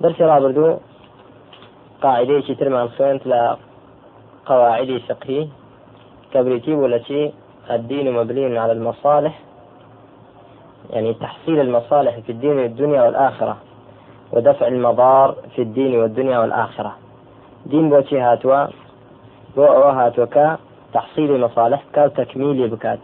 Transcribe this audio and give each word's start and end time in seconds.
درس 0.00 0.20
رابردو 0.20 0.76
قاعدة 2.02 2.40
ترمان 2.40 2.88
خوينت 2.88 3.26
لا 3.26 3.56
قواعد 4.46 5.00
فقهي. 5.08 5.48
كبريتي 6.32 6.74
والتي 6.74 7.32
الدين 7.70 8.12
مبني 8.12 8.58
على 8.58 8.72
المصالح 8.72 9.40
يعني 10.90 11.14
تحصيل 11.14 11.60
المصالح 11.60 12.18
في 12.18 12.32
الدين 12.32 12.58
والدنيا 12.58 13.02
والآخرة 13.02 13.56
ودفع 14.32 14.66
المضار 14.66 15.36
في 15.56 15.62
الدين 15.62 16.00
والدنيا 16.00 16.38
والآخرة. 16.38 16.96
دين 17.66 17.90
بوتي 17.90 18.20
هاتوا 18.20 18.66
بو 19.56 19.64
هاتوكا 19.66 20.58
تحصيل 20.94 21.40
مصالح 21.40 21.82
كاو 21.92 22.08
تكميل 22.08 22.68
بكات. 22.68 22.98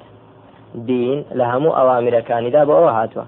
دين 0.75 1.25
لهمو 1.33 1.71
أوامر 1.71 2.21
كان 2.21 2.45
إذا 2.45 2.65
بو 2.65 2.89
هاتوا. 2.89 3.25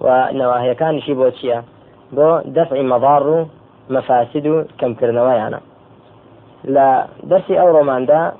ونواهي 0.00 0.74
كان 0.74 1.00
شي 1.00 1.14
بوتشيا 1.14 1.64
بو 2.12 2.40
دفع 2.44 2.82
مضار 2.82 3.46
مفاسد 3.90 4.66
كم 4.78 4.94
كرنوايانا 4.94 5.60
لا 6.64 7.06
درسي 7.22 7.60
أو 7.60 7.78
رومان 7.78 8.06
دا 8.06 8.32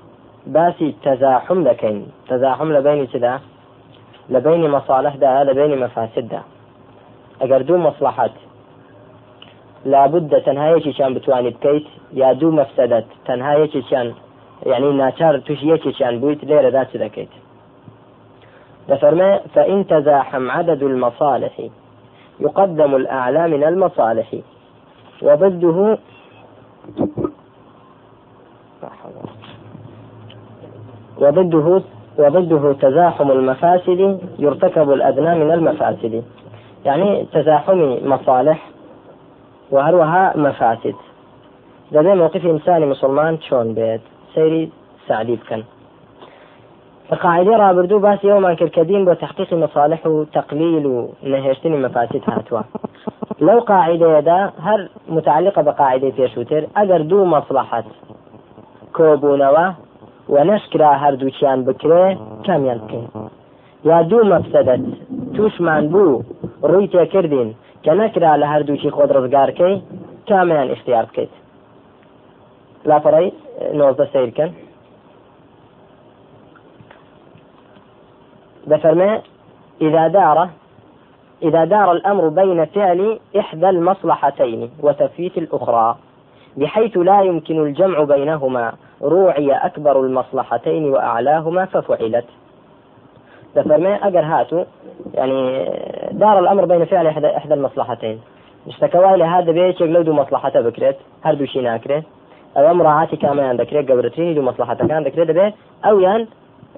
باسي 0.47 0.95
تزاحم 1.03 1.64
لكين. 1.64 2.06
تزاحم 2.28 2.73
لبين 2.73 3.06
سدا 3.06 3.41
لبين 4.31 4.70
مصالح 4.70 5.17
دا 5.17 5.45
لبين 5.45 5.81
مفاسد 5.81 6.28
دا. 6.28 6.41
أجر 7.42 7.62
دو 7.62 7.77
مصلحات 7.77 8.31
لابد 9.84 10.41
تنهاية 10.41 10.92
شان 10.92 11.14
بتواني 11.14 11.51
بكيت 11.51 11.86
يا 12.12 12.33
دو 12.33 12.51
مفسدت 12.51 13.06
تنهاية 13.27 13.83
شان 13.91 14.14
يعني 14.67 14.92
ناچار 14.92 15.36
توش 15.47 15.62
يكيشان 15.62 16.20
بويت 16.20 16.45
ليرة 16.45 16.69
ذات 16.69 16.97
ذكيت 16.97 17.28
دفرما 18.89 19.41
فإن 19.55 19.86
تزاحم 19.86 20.51
عدد 20.51 20.83
المصالح 20.83 21.61
يقدم 22.41 22.97
الأعلى 22.97 23.48
من 23.48 23.65
المصالح. 23.65 24.34
وضده 25.23 25.98
وضده 31.19 31.83
وضده 32.19 32.73
تزاحم 32.73 33.31
المفاسد 33.31 34.20
يرتكب 34.39 34.91
الأدنى 34.92 35.45
من 35.45 35.51
المفاسد. 35.51 36.25
يعني 36.84 37.27
تزاحم 37.33 37.97
مصالح 38.03 38.70
وهروها 39.70 40.37
مفاسد. 40.37 40.95
لدى 41.92 42.14
موقف 42.14 42.47
إنسان 42.47 42.89
مسلمان 42.89 43.41
شون 43.41 43.75
بيت؟ 43.75 44.01
سيري 44.34 44.70
سعدي 45.09 45.37
بكن. 45.37 45.62
قاعدة 47.14 47.56
رابردو 47.56 47.98
باس 47.98 48.24
يوما 48.24 48.54
كالكدين 48.54 49.04
بتحقيق 49.04 49.54
مصالح 49.54 50.06
وتقليل 50.06 51.08
نهشتني 51.22 51.76
مفاسد 51.76 52.22
هاتوا. 52.28 52.60
لو 53.40 53.58
قاعدة 53.60 54.18
يدا 54.18 54.50
هر 54.60 54.88
متعلقة 55.08 55.62
بقاعدة 55.62 56.10
في 56.10 56.28
شوتر 56.28 56.66
أجر 56.77 57.02
دو 57.02 57.24
مصلحة 57.24 57.84
كوبونوا 58.92 59.72
ونشكرا 60.28 60.86
هر 60.86 61.14
دوشيان 61.14 61.64
بكري 61.64 62.18
كم 62.45 62.66
يلقي 62.66 63.02
يا 63.84 64.02
دو 64.02 64.24
مفسدت 64.24 64.80
توش 65.36 65.61
من 65.61 65.89
بو 65.89 66.22
روي 66.64 66.86
تكردين 66.86 67.55
كنكرا 67.84 68.36
لهر 68.36 68.62
دوشي 68.62 68.90
خود 68.90 69.12
رزقار 69.12 69.50
كي 69.50 69.83
كاميان 70.27 70.70
اختيار 70.70 71.05
كيت 71.05 71.28
لا 72.84 72.98
فرأي 72.98 73.33
نوزة 73.72 74.08
سير 74.12 74.28
كان 74.28 74.52
دفرما 78.66 79.20
إذا 79.80 80.08
دار 80.08 80.48
إذا 81.42 81.64
دار 81.64 81.92
الأمر 81.92 82.28
بين 82.28 82.64
فعل 82.64 83.18
إحدى 83.38 83.68
المصلحتين 83.68 84.70
وتفويت 84.82 85.38
الأخرى 85.38 85.96
بحيث 86.56 86.96
لا 86.96 87.20
يمكن 87.20 87.62
الجمع 87.66 88.04
بينهما 88.04 88.72
روعي 89.02 89.52
أكبر 89.52 90.00
المصلحتين 90.00 90.84
وأعلاهما 90.84 91.64
ففعلت. 91.64 92.24
دفرما 93.56 93.94
أجر 94.08 94.20
هاتو 94.20 94.64
يعني 95.14 95.64
دار 96.12 96.38
الأمر 96.38 96.64
بين 96.64 96.84
فعل 96.84 97.06
إحدى, 97.06 97.36
إحدى 97.36 97.54
المصلحتين. 97.54 98.20
اشتكوا 98.66 99.27
هذا 99.27 99.52
بيت 99.52 99.80
لو 99.80 100.12
مصلحته 100.12 100.60
بكرت 100.60 100.96
هردو 101.24 101.44
شي 101.44 101.60
ناكرت 101.60 102.04
ئەوە 102.56 102.72
مڕعاتی 102.78 103.16
کامیان 103.24 103.56
دەکرێت 103.62 103.84
گەورەترینی 103.90 104.34
دوو 104.36 104.48
مەسلحەتەکان 104.48 105.02
دەکرێت 105.06 105.28
دەبێت 105.30 105.54
ئەویان 105.84 106.22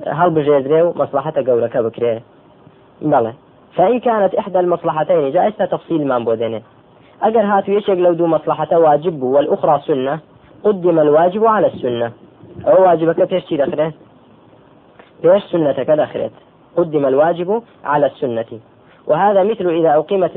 هەڵبژێدرێ 0.07 0.81
و 0.83 0.93
مەسلحەتە 1.01 1.41
گەورەکە 1.49 1.81
بکرێ 1.87 2.15
بەڵێ 3.03 3.33
فإن 3.77 4.01
كانت 4.01 4.35
إحدى 4.35 4.59
المصلحتين 4.59 5.33
جائزة 5.33 5.65
تفصيل 5.65 6.07
ما 6.07 6.19
بودينه. 6.19 6.63
أجر 7.23 7.41
هاتو 7.41 7.73
يشيك 7.73 7.99
لو 7.99 8.13
دو 8.13 8.27
مصلحة 8.27 8.79
واجب 8.79 9.23
والأخرى 9.23 9.81
سنة. 9.87 10.19
قدم 10.65 10.99
الواجب 10.99 11.47
على 11.47 11.67
السنة. 11.67 12.13
أو 12.67 12.83
واجبك 12.83 13.17
تشتي 13.17 13.57
دخله؟ 13.57 13.93
ليش 15.25 15.43
سنتك 15.45 15.91
دخلت. 15.91 16.33
قدم 16.77 17.07
الواجب 17.07 17.63
على 17.85 18.07
السنة. 18.07 18.51
وهذا 19.07 19.43
مثل 19.43 19.67
إذا 19.69 19.95
أقيمت 19.97 20.31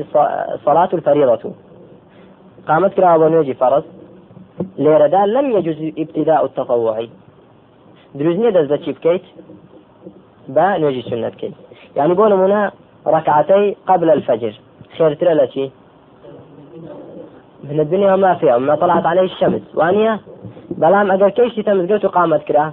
الصلاة 0.54 0.88
الفريضة. 0.92 1.52
قامت 2.68 2.94
كرا 2.94 3.16
ونوجي 3.16 3.54
فرض. 3.54 3.84
لێرەدا 4.78 5.24
لم 5.26 5.46
يجوز 5.56 5.92
ابتداء 5.98 6.44
التطوعي 6.44 7.08
دروست 8.18 8.38
نییە 8.38 8.52
دەست 8.56 8.68
بە 8.72 8.78
چی 8.84 8.92
بکەیت 8.96 9.24
بە 10.54 10.66
نوێژی 10.80 11.02
سنت 11.10 11.34
بکەیت 11.34 11.54
يعني 11.96 12.14
بۆ 12.18 12.24
نمونە 12.32 12.62
قبل 13.90 14.10
الفجر. 14.10 14.54
خێرترە 14.96 15.32
لە 15.40 15.46
چی 15.52 15.72
من 17.68 17.80
الدنيا 17.80 18.14
وما 18.14 18.34
فيها 18.34 18.56
وما 18.56 18.74
طلعت 18.76 19.06
عليه 19.06 19.22
الشمس. 19.22 19.62
وانية 19.74 20.20
بلام 20.70 21.10
أجر 21.10 21.30
كيشتي 21.30 21.62
تمزقت 21.62 22.04
وقامت 22.04 22.42
كرا 22.42 22.72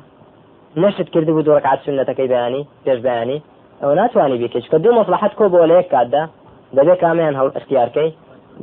نشت 0.78 1.10
كردو 1.14 1.36
بدو 1.36 1.54
ركعت 1.54 1.80
سنتك 1.86 2.22
بياني 2.22 2.66
بيش 2.86 3.00
بياني 3.00 3.42
أو 3.84 3.94
ناتواني 3.94 4.38
بيكش 4.38 4.70
كدو 4.70 4.92
مصلحتكو 4.92 5.48
بوليك 5.48 5.88
كادا 5.88 6.30
دبي 6.74 6.96
كاميان 6.96 7.36
هو 7.36 7.48
اختياركي 7.48 8.14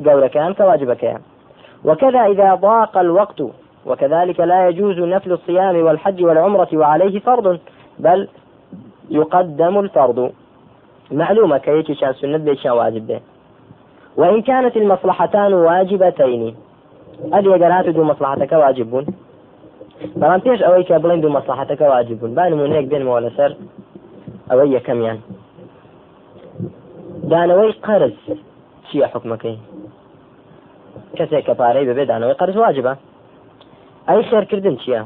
قولك 0.07 0.31
كان 0.31 0.55
كواجبك 0.55 1.03
يعني. 1.03 1.23
وكذا 1.85 2.27
إذا 2.27 2.55
ضاق 2.55 2.99
الوقت 2.99 3.43
وكذلك 3.87 4.41
لا 4.41 4.69
يجوز 4.69 4.99
نفل 4.99 5.33
الصيام 5.33 5.77
والحج 5.77 6.25
والعمرة 6.25 6.69
وعليه 6.73 7.21
فرض 7.21 7.59
بل 7.99 8.29
يقدم 9.11 9.79
الفرض. 9.79 10.33
معلومة 11.11 11.59
كيتي 11.59 11.95
شان 11.95 12.13
سنة 12.13 12.37
بيشان 12.37 12.71
واجب 12.71 13.07
به 13.07 13.21
وإن 14.17 14.43
كانت 14.43 14.77
المصلحتان 14.77 15.55
واجبتين 15.55 16.55
أدي 17.33 17.49
قرات 17.49 17.89
دو 17.89 18.05
مصلحتك 18.05 18.53
واجب 18.53 19.07
بەڵام 20.21 20.41
پێش 20.47 20.61
ئەوەی 20.63 20.85
کە 20.89 20.97
بڵێن 21.03 21.21
دوو 21.23 21.37
مەسلحەتەکە 21.39 21.87
واجببوون 21.93 22.33
با 22.35 22.45
نمونەیەک 22.53 22.87
بێنمەوە 22.93 23.21
لەسەر 23.27 23.51
ئەوەی 24.51 24.75
یەکەمیان 24.77 25.19
دانەوەی 27.31 27.73
قەرز 27.87 28.17
چییە 28.87 29.07
حکمەکەی 29.13 29.59
کەسێک 31.17 31.45
کە 31.49 31.55
پارەی 31.61 31.89
بەبێ 31.89 32.05
دانەوەی 32.11 32.39
قەرز 32.41 32.57
واجبە 32.63 32.93
ئەی 34.09 34.23
خێرکردن 34.31 34.77
چییە 34.83 35.03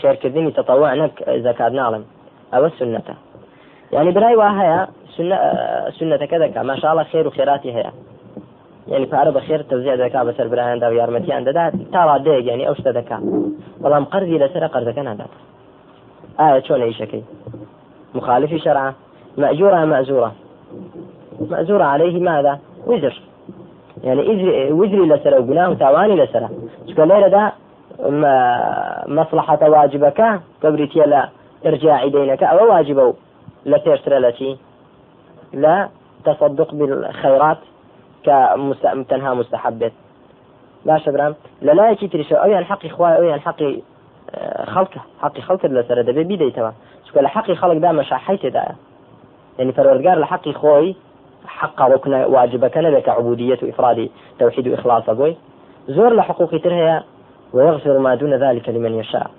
خێرکردنی 0.00 0.52
تەتەوە 0.58 0.88
نەک 1.02 1.14
زەکات 1.46 1.72
ناڵم 1.78 2.04
ئەوە 2.52 2.68
سنەتە 2.78 3.14
یعنی 3.94 4.10
برای 4.16 4.36
وا 4.40 4.50
هەیە 4.60 4.80
سنەتەکە 5.98 6.36
دەکا 6.44 6.60
ماشاڵە 6.70 7.04
خێر 7.10 7.26
و 7.26 7.34
خێراتی 7.36 7.72
هەیە 7.76 7.92
یعنی 8.92 9.06
پارە 9.12 9.30
بە 9.36 9.40
خێر 9.46 9.60
تەوزیع 9.70 9.96
دەکا 10.04 10.20
بەسەر 10.28 10.46
برایاندا 10.52 10.86
و 10.90 10.94
یارمەتیان 11.00 11.42
دەدات 11.48 11.72
تا 11.92 12.00
ڕادەیەک 12.08 12.44
ینی 12.50 12.66
ئەو 12.68 12.74
شتە 12.80 12.92
دەکا 12.98 13.18
بەڵام 13.82 14.04
قەرزی 14.12 14.38
لەسەر 14.42 14.64
قەرزەکە 14.74 15.02
نادات 15.08 15.32
ئایا 16.38 16.60
چۆن 16.66 16.80
ئیشەکەی 16.88 17.24
مخالفی 18.14 18.58
شرع 18.58 18.92
مأجورة 19.38 19.84
مأزورة. 19.84 20.32
مأزورة 21.50 21.84
عليه 21.84 22.20
ماذا؟ 22.20 22.58
وزر. 22.86 23.14
يعني 24.02 24.22
إجري 24.32 24.72
وزري 24.72 25.06
لسرة 25.06 25.40
وقناه 25.40 25.74
تاواني 25.74 26.14
لسرة 26.16 26.50
شكرا 26.88 27.04
ليلة 27.04 27.28
دا 27.28 27.52
مصلحة 29.06 29.70
واجبك 29.70 30.40
كبريتي 30.62 30.98
لا 30.98 31.28
إرجاع 31.66 32.06
دينك 32.06 32.42
أو 32.42 32.72
واجبه 32.72 33.14
لا 33.64 33.80
لتي 34.06 34.58
لا 35.52 35.88
تصدق 36.24 36.74
بالخيرات 36.74 37.58
كتنها 38.24 39.34
مستحبات 39.34 39.92
باشە 40.86 41.10
برام 41.10 41.34
لە 41.62 41.72
لایەکی 41.78 42.08
تریشە 42.12 42.36
ئەویان 42.42 42.64
حەقی 42.70 42.90
خوای 42.94 43.14
ئەویان 43.16 43.40
حەقی 43.46 43.82
خەڵکە 44.74 45.00
حەقی 45.22 45.42
خەڵکت 45.46 45.70
لەسرە 45.76 46.02
دەبێ 46.08 46.22
بیدەیتەوە 46.30 46.72
چکە 47.06 47.20
لە 47.24 47.30
حەقی 47.34 47.54
خەڵکدا 47.60 47.90
مەشاحی 48.00 48.38
تێدایە 48.42 48.74
يعني 49.58 49.72
پەروەردگار 49.76 50.16
لە 50.22 50.26
حەقی 50.32 50.54
خۆی 50.60 50.96
حق 51.46 51.82
ركن 51.82 52.14
واجبك 52.14 52.78
نبك 52.78 53.08
عبودية 53.08 53.58
وإفراد 53.62 54.08
توحيد 54.38 54.68
وإخلاص. 54.68 55.08
أبوي 55.08 55.36
زور 55.88 56.14
لحقوق 56.14 56.50
ترهيا 56.50 57.02
ويغفر 57.52 57.98
ما 57.98 58.14
دون 58.14 58.34
ذلك 58.34 58.68
لمن 58.68 58.94
يشاء. 58.94 59.30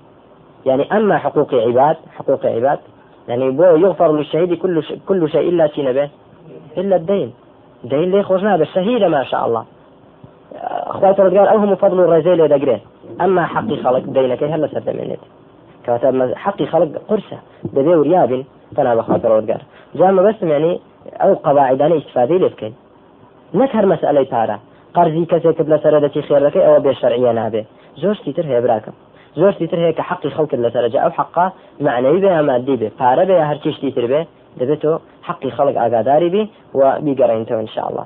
يعني 0.65 0.97
أما 0.97 1.17
حقوق 1.17 1.53
عباد 1.53 1.97
حقوق 2.17 2.45
عباد 2.45 2.79
يعني 3.27 3.51
بو 3.51 3.63
يغفر 3.63 4.11
للشهيد 4.11 4.53
كل 4.53 4.83
شيء 4.83 4.99
كل 5.07 5.29
شيء 5.29 5.49
إلا 5.49 5.67
تنبه 5.67 6.09
إلا 6.77 6.95
الدين. 6.95 7.33
دين 7.83 8.11
لي 8.11 8.23
خوشنا 8.23 8.57
بالشهيد 8.57 9.03
ما 9.03 9.23
شاء 9.23 9.45
الله. 9.45 9.65
أخوات 10.63 11.21
قال 11.21 11.37
أوهم 11.37 11.75
فضل 11.75 11.99
الرجال 11.99 12.47
دقرين 12.47 12.79
أما 13.21 13.45
حقي 13.45 13.77
خلق 13.83 13.99
دينك 13.99 14.43
هلا 14.43 14.67
سد 14.67 14.89
منت 14.89 15.19
كاتب 15.85 16.33
حقي 16.35 16.65
خلق 16.65 17.01
قرصة 17.09 17.37
دبي 17.63 17.95
ورياب 17.95 18.43
فأنا 18.75 18.95
بخاطر 18.95 19.29
قال 19.29 19.57
جامع 19.95 20.21
بس 20.23 20.35
يعني 20.41 20.79
ئەو 21.21 21.33
قەواعدانە 21.45 21.95
ئیسفادەی 21.97 22.39
لێ 22.43 22.49
بکەین 22.53 22.73
نەک 23.59 23.71
هەر 23.77 23.85
مەسئلەی 23.91 24.27
پارە 24.33 24.57
قەرزی 24.95 25.25
کەسێکت 25.31 25.67
لە 25.73 25.77
سەرەتی 25.83 26.25
خێرەکەی 26.27 26.65
ئەوە 26.65 26.79
بێ 26.85 26.93
شەرعیە 27.01 27.33
نابێ 27.39 27.61
زۆرتی 28.01 28.33
تر 28.37 28.45
هەیە 28.49 28.61
براکەم 28.65 28.95
زۆرتی 29.39 29.67
تر 29.71 29.79
هەیە 29.83 29.93
کە 29.97 30.03
حەقی 30.09 30.29
خەڵکت 30.35 30.59
لە 30.65 30.69
سەرجە 30.73 30.99
ئەو 31.03 31.11
حقا 31.19 31.45
معنەوی 31.85 32.21
بێ 32.23 32.31
ئامادی 32.35 32.75
بێ 32.81 32.89
پارە 32.99 33.23
بێ 33.29 33.35
هەر 33.49 33.57
چشتی 33.63 33.91
تر 33.95 34.05
بێ 34.11 34.21
دەبێتەوە 34.59 34.97
حقی 35.27 35.51
خەڵک 35.57 35.75
ئاگاداری 35.81 36.29
بی 36.33 36.43
و 36.79 36.81
الله 37.87 38.05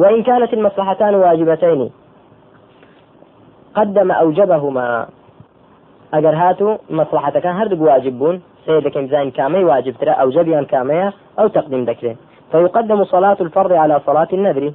وإن 0.00 0.22
كانت 0.22 0.52
المصلحتان 0.54 1.14
واجبتين 1.14 1.90
قدم 3.76 4.10
أوجبهما. 4.10 5.06
ئەگەر 6.14 6.34
هاتو 6.42 6.68
مەسلحەتەکان 6.98 7.54
هەردوو 7.60 7.86
واجب 7.90 8.14
سيدكم 8.66 9.06
زين 9.06 9.30
كامي 9.30 9.64
واجب 9.64 9.94
ترى 10.00 10.10
أو 10.10 10.30
جبيان 10.30 10.64
كامية 10.64 11.12
أو 11.38 11.48
تقديم 11.48 11.84
ذكره. 11.84 12.16
فيقدم 12.52 13.04
صلاة 13.04 13.36
الفرض 13.40 13.72
على 13.72 14.00
صلاة 14.06 14.28
النذر. 14.32 14.72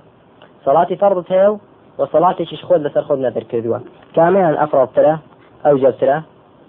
صلاة 0.66 0.86
فرض 0.86 1.24
تيو 1.24 1.60
وصلاة 1.98 2.36
شيش 2.44 2.66
خود 2.66 2.82
لسر 2.82 3.02
خود 3.02 3.20
نذر 3.20 3.44
كردوا. 3.44 3.78
كاميا 4.16 4.64
أفرض 4.64 4.88
ترى 4.96 5.18
أو 5.66 5.78
جب 5.78 5.98
ترى 5.98 6.22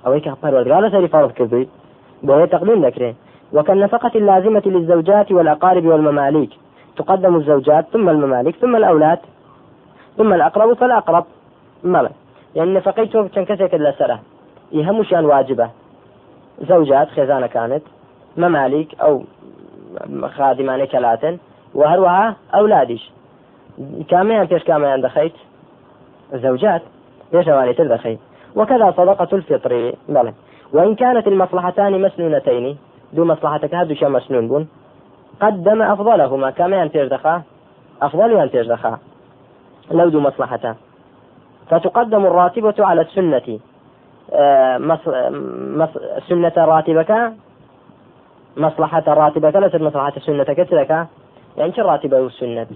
أو 0.06 0.12
هيك 0.12 0.34
فرض 0.42 0.68
قال 0.68 0.92
سري 0.92 1.08
فرض 1.08 1.30
كردوي 1.30 1.68
بوهي 2.22 2.46
تقديم 2.46 2.86
ذكره. 2.86 3.14
وكالنفقة 3.52 4.10
اللازمة 4.14 4.62
للزوجات 4.66 5.32
والأقارب 5.32 5.86
والمماليك. 5.86 6.50
تقدم 6.96 7.36
الزوجات 7.36 7.86
ثم 7.92 8.08
المماليك 8.08 8.56
ثم 8.56 8.76
الأولاد 8.76 9.18
ثم 10.16 10.32
الأقرب 10.32 10.72
فالأقرب. 10.72 11.24
مالا 11.84 12.10
يعني 12.54 12.74
نفقيته 12.74 13.28
كان 13.28 13.44
كسك 13.44 13.74
لسره. 13.74 14.20
يهمشان 14.72 15.24
واجبة. 15.24 15.70
زوجات 16.58 17.08
خێزانەکانت 17.16 17.84
مەمالیک 18.42 18.90
ئەو 19.02 19.14
خادمانەی 20.36 20.88
کەلاتن 20.92 21.34
و 21.74 21.80
هەروەها 21.90 22.26
ئەولادیش 22.54 23.04
کامیان 24.10 24.46
پێش 24.46 24.62
کامیان 24.70 25.00
دەخەیت 25.06 25.36
زوجات. 26.32 26.82
پێش 27.32 27.46
ئەوانێتر 27.48 27.86
دەخەیت 27.94 28.20
وكذا 28.56 28.92
صدقة 28.96 29.28
الفطر. 29.32 29.92
بلى. 30.08 30.32
وإن 30.72 30.94
كانت 30.94 31.26
المصلحتان 31.28 32.00
مسنونتين 32.00 32.78
دو 33.12 33.24
مصلحتك 33.24 33.74
هادو 33.74 33.94
شا 33.94 34.08
مسنون 34.08 34.48
بون. 34.48 34.68
قدم 35.40 35.82
أفضلهما. 35.82 36.50
كما 36.50 36.76
ينتج 36.76 37.08
دخا؟ 37.08 37.42
أفضل 38.02 38.30
ينتج 38.32 38.68
دخا. 38.68 38.98
لو 39.90 40.08
دو 40.08 40.20
مصلحتان. 40.20 40.74
فتقدم 41.70 42.26
الراتبة 42.26 42.74
على 42.78 43.00
السنة. 43.00 43.58
سنەتە 46.28 46.62
ڕاتیبەکە 46.70 47.20
مەسلحەتە 48.62 49.12
ڕاتیبەکە 49.20 49.58
لەسەر 49.64 49.82
مەسلحەتە 49.86 50.20
سنەتەکە 50.26 50.64
چ 50.68 50.72
دەکە 50.80 51.00
یان 51.58 51.70
چ 51.76 51.78
ڕاتیبە 51.88 52.18
و 52.24 52.28
سنەت 52.38 52.68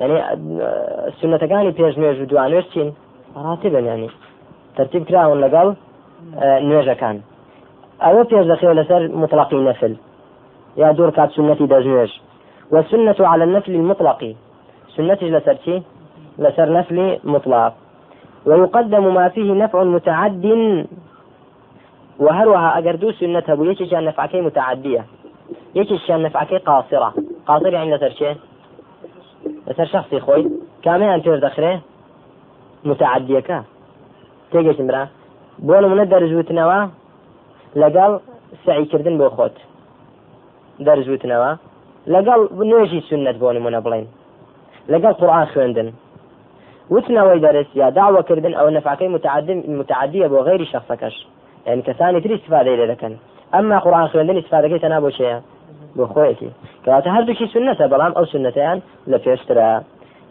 یعنی 0.00 0.16
سنەتەکانی 1.20 1.72
پێش 1.78 1.94
نوێژ 2.00 2.18
و 2.20 2.28
دوانێژ 2.30 2.64
چین 2.72 2.88
ڕاتیبن 3.44 3.84
ینی 3.90 4.10
ترتیب 4.76 5.02
کراون 5.08 5.38
لەگەڵ 5.44 5.68
نوێژەکان 6.68 7.16
ئەوە 8.04 8.22
پێش 8.30 8.44
دەخێ 8.52 8.68
لەسەر 8.78 9.02
مطلقی 9.22 9.60
نەفل 9.68 9.94
یا 10.82 10.88
دوور 10.96 11.10
کات 11.16 11.30
سنەتی 11.36 11.66
دەژێژ 11.74 12.12
وسنة 12.72 13.16
على 13.20 13.44
النفل 13.44 13.74
المطلق. 13.74 14.34
سنتي 14.96 15.30
لسر 15.30 15.56
شي؟ 15.64 15.82
لسر 16.38 16.72
نفلي 16.72 17.20
مطلق. 17.24 17.72
ويقدم 18.48 19.04
ما 19.14 19.28
فيه 19.28 19.48
نفع 19.52 19.78
متعد. 19.84 20.44
وهروها 22.18 22.78
أجردو 22.78 23.12
سنة 23.12 23.46
أبو 23.48 23.64
يشيشان 23.64 24.04
نفعكي 24.04 24.40
متعدية. 24.40 25.02
يشيشان 25.74 26.22
نفعكي 26.22 26.58
قاصرة. 26.58 27.14
قاصرة 27.46 27.74
يعني 27.78 27.94
لسر 27.94 28.10
شيء؟ 28.10 28.36
لسر 29.66 29.86
شخصي 29.94 30.20
خوي. 30.20 30.42
كامي 30.82 31.14
أن 31.14 31.22
تير 31.22 31.38
دخره 31.38 31.80
متعدية 32.84 33.40
كا. 33.40 33.64
تيجيش 34.52 34.80
مرا 34.80 35.08
بۆن 35.66 35.84
منە 35.90 36.04
دەرزوتنەوە 36.12 36.78
لەگەڵ 37.82 38.10
سعیکردن 38.64 39.14
بۆ 39.20 39.28
خۆت 39.36 39.56
دەرزوتنەوە 40.86 41.50
لەگەڵ 42.14 42.40
نوێژی 42.70 43.00
سنت 43.08 43.36
بۆ 43.42 43.48
نمونە 43.56 43.80
بڵێن 43.84 44.06
لەگەڵ 44.92 45.12
قورآان 45.20 45.46
خوێندن 45.52 45.88
وتنەوەی 46.90 47.40
دەرس 47.46 47.68
یا 47.74 47.90
داواکردن 47.90 48.54
ئەو 48.58 48.68
نەفاکەی 48.76 49.08
متعدیە 49.80 50.26
بۆ 50.32 50.38
غیری 50.48 50.66
شخصەکەش 50.72 51.16
يعني 51.66 51.82
کەسانی 51.82 52.20
تری 52.22 52.34
استفادة 52.34 52.76
لێ 52.76 52.86
دەکەن 52.92 53.12
ئەمما 53.54 53.78
قورآن 53.84 54.08
خوێندن 54.08 54.36
استفادەکەی 54.42 54.82
تەنا 54.84 54.98
بۆ 55.04 55.10
شەیە 55.18 55.38
بۆ 55.96 56.04
خۆیەتی 56.12 56.50
کەواتە 56.84 57.08
هەردووکی 57.16 57.46
سنەتە 57.54 57.84
بەڵام 57.92 58.12
ئەو 58.16 58.24
سنەتیان 58.32 58.78
لە 59.10 59.18
پێشترە 59.24 59.70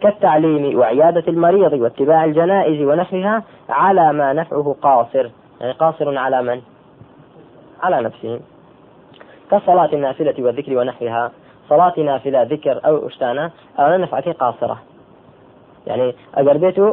كالتعليم 0.02 0.78
وعيادة 0.78 1.24
المريض 1.28 1.72
واتباع 1.72 2.24
الجنائز 2.24 2.80
ونحوها 2.80 3.42
على 3.68 4.12
ما 4.12 4.32
نفعه 4.32 4.76
قاصر. 4.82 5.30
يعني 5.60 5.72
قاصر 5.72 6.18
على 6.18 6.42
من؟ 6.42 6.60
على 7.82 8.00
نفسه. 8.00 8.40
كصلاة 9.50 9.92
النافلة 9.92 10.34
والذكر 10.38 10.78
ونحوها. 10.78 11.30
صلاة 11.68 11.94
نافلة 11.98 12.42
ذكر 12.42 12.80
أو 12.86 13.06
أشتانة 13.06 13.50
أو 13.78 13.96
نفعك 13.96 14.28
قاصرة. 14.28 14.78
يعني 15.88 16.14
ئەگەر 16.36 16.56
بێت 16.62 16.78
و 16.78 16.86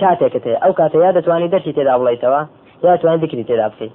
کاتێکت 0.00 0.44
هەیە 0.48 0.58
ئەو 0.62 0.72
کاتە 0.78 0.96
یا 1.04 1.10
دەتوانانی 1.16 1.52
دەرسی 1.54 1.72
تێدا 1.76 1.94
بڵیتەوە 2.00 2.40
یا 2.84 2.96
توانانی 3.00 3.22
ذکری 3.24 3.44
تێدا 3.50 3.66
بکەیت. 3.72 3.94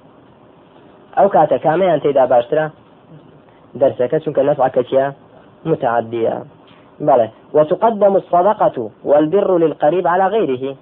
ئەو 1.18 1.28
کاتە 1.34 1.56
کامیان 1.64 2.00
تێدا 2.04 2.24
باشترە؟ 2.32 2.66
دەرسەکە 3.80 4.16
چونکە 4.24 4.40
نەفعەکە 4.48 5.04
متعدية 5.66 6.42
بلى 7.00 7.28
وتقدم 7.54 8.16
الصدقة 8.16 8.90
والبر 9.04 9.58
للقريب 9.58 10.06
على 10.06 10.26
غيره. 10.26 10.76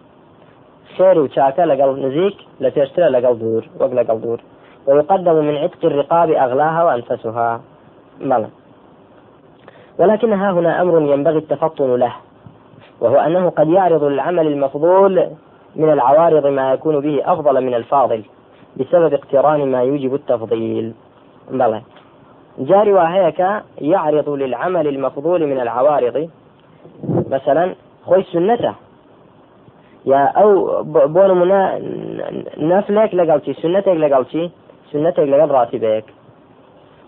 خير 0.97 1.19
وشاكا 1.19 1.63
لقل 1.63 2.07
نزيك 2.07 2.37
لتشترى 2.61 3.09
لقل 3.09 3.39
دور 3.39 3.63
وقل 3.81 3.97
لقل 3.97 4.21
دور 4.21 4.41
ويقدم 4.87 5.35
من 5.35 5.57
عتق 5.57 5.85
الرقاب 5.85 6.31
أغلاها 6.31 6.85
وأنفسها. 6.85 7.61
بلى 8.21 8.49
ولكن 9.99 10.33
ها 10.33 10.51
هنا 10.51 10.83
أمر 10.83 10.95
ينبغي 11.13 11.39
التفطن 11.39 11.97
له. 11.97 12.13
وهو 13.03 13.17
أنه 13.17 13.51
قد 13.51 13.69
يعرض 13.69 14.05
للعمل 14.05 14.47
المفضول 14.47 15.27
من 15.77 15.93
العوارض 15.93 16.47
ما 16.47 16.73
يكون 16.73 17.01
به 17.01 17.33
أفضل 17.33 17.65
من 17.65 17.75
الفاضل 17.75 18.23
بسبب 18.77 19.15
اقتران 19.15 19.73
ما 19.73 19.83
يوجب 19.83 20.15
التفضيل. 20.15 20.93
بلى. 21.51 21.83
جاري 22.59 22.93
وهيك 22.93 23.41
يعرض 23.79 24.29
للعمل 24.29 24.89
المفضول 24.89 25.47
من 25.47 25.61
العوارض. 25.61 26.31
مثلا 27.31 27.75
خوي 28.07 28.23
سنته. 28.23 28.75
يا 30.07 30.25
أو 30.25 30.83
بون 30.85 31.31
منا 31.41 31.79
نفلك 32.59 33.15
لقلتي 33.15 33.53
سنتك 33.55 33.89
لقلتي 33.89 34.51
سنتك 34.93 35.19
لقل 35.19 35.51
راتبك. 35.51 36.05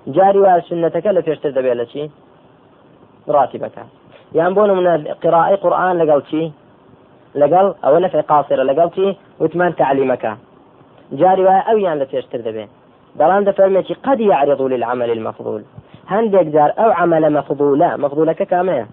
جاري 0.07 0.39
وسنتك 0.39 1.07
لفيش 1.07 1.39
تدبي 1.39 2.11
راتبك. 3.29 3.77
یان 4.39 4.55
بۆ 4.55 4.63
منە 4.79 4.95
قراءی 5.23 5.57
قورآن 5.63 5.95
لەگەڵ 6.01 6.21
چی؟ 6.31 6.43
لەگەڵ 7.41 7.67
ئەوە 7.85 7.99
نەفع 8.05 8.21
قاسرە 8.31 8.65
لەگەڵ 8.71 8.89
چی؟ 8.97 9.07
وتمان 9.41 9.73
تعلیمەکە. 9.81 10.33
جاری 11.21 11.45
وایە 11.47 11.63
ئەویان 11.69 11.97
لە 12.03 12.07
پێشتر 12.13 12.41
دەبێت 12.47 12.71
بەڵام 13.19 13.43
دەفەرمێکی 13.49 13.95
قد 14.07 14.21
يعرض 14.21 14.61
للعمل 14.73 15.11
المفضول. 15.11 15.63
هەندێک 16.13 16.47
جار 16.55 16.71
ئەو 16.79 16.91
عملە 17.01 17.29
مەفضولە 17.37 17.91
مەفضولەکە 18.03 18.47
کامەیە؟ 18.53 18.87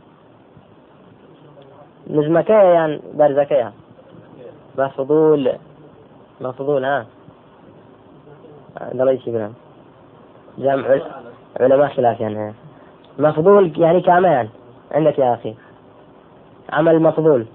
نزمەکەیە 2.15 2.69
یان 2.77 2.91
بەرزەکەیە؟ 3.19 3.69
مەفضول 4.79 5.43
مەفضول 6.43 6.83
ها؟ 6.89 6.99
دەڵی 8.97 9.17
چی 9.23 9.31
برم 9.33 9.53
جامع 10.63 10.87
علماء 11.59 11.89
خلافیان 11.95 12.33
هەیە. 12.41 12.53
مفضول 13.19 13.73
يعني 13.77 14.01
كامان 14.01 14.47
عندك 14.91 15.19
يا 15.19 15.33
أخي. 15.33 15.55
عمل 16.73 17.01
مفضول. 17.01 17.45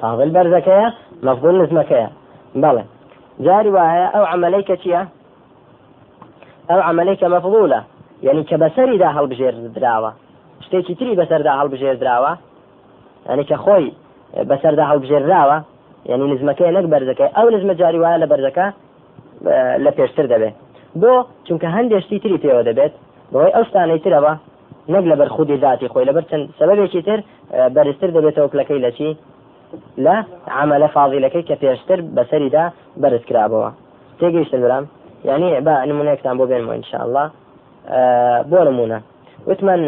فاضل 0.00 0.30
برزكية 0.30 0.94
مفضول 1.22 1.62
نزمكية 1.62 2.10
بلى 2.54 2.84
جاري 3.40 3.70
وهي 3.70 4.06
أو 4.06 4.24
عمليك 4.24 4.72
چیە 4.82 5.06
ئەو 6.70 6.80
عملەیەکە 6.88 7.26
مەفضولە 7.34 7.80
یعنی 8.26 8.42
کە 8.48 8.56
بەسەریدا 8.62 9.08
هەڵبژێر 9.16 9.54
دراوە 9.76 10.10
شتێکی 10.64 10.94
تری 10.98 11.16
بەسەردا 11.20 11.52
هەڵبژێر 11.60 11.96
دراوە 12.02 12.32
ینی 13.30 13.44
کە 13.50 13.56
خۆی 13.64 13.88
بەسەردا 14.50 14.84
هەڵبژێراوە 14.90 15.58
یعنی 16.10 16.24
نزمەکەی 16.32 16.72
نەک 16.76 16.86
بەرزەکەی 16.92 17.30
ئەو 17.36 17.46
نزمە 17.54 17.74
جاری 17.80 17.98
وایە 18.02 18.18
لە 18.22 18.26
بەرزەکە 18.32 18.66
لە 19.84 19.90
پێشتر 19.98 20.26
دەبێت 20.32 20.54
بۆ 21.00 21.12
چونکە 21.46 21.68
هەندێشتی 21.76 22.18
تری 22.22 22.38
پێوە 22.44 22.62
دەبێت 22.68 22.92
بۆی 23.32 23.50
ئەو 23.54 23.64
شتانەی 23.68 24.02
ترەوە 24.04 24.32
نەک 24.94 25.04
لەبەر 25.10 25.28
خودی 25.34 25.56
ذاتی 25.64 25.88
خۆی. 25.92 26.06
لەبەر 26.08 26.24
چەند 26.30 26.44
سەبەبێکی 26.58 27.02
تر 27.06 27.20
بەرزتر 27.74 28.10
دەبێتەوە 28.16 28.48
کلەکەی 28.52 28.82
لە 28.86 28.90
چی؟ 28.96 29.08
لە 30.04 30.16
عملە 30.60 30.88
فاضیلەکەی 30.96 31.46
کە 31.48 31.54
پێشتر 31.62 31.98
بەسەریدا 32.16 32.64
بەرز 33.02 33.22
کرابەوە. 33.28 33.70
تێگەیشتە 34.18 34.56
برام؟ 34.64 34.84
یعنی 35.28 35.48
با 35.66 35.74
نمونەیەکتان 35.90 36.34
بۆ 36.38 36.44
بێنمەوە 36.50 36.74
انشاءله 36.78 37.24
بۆ 38.50 38.60
نمونە. 38.68 38.98
وتمان 39.46 39.80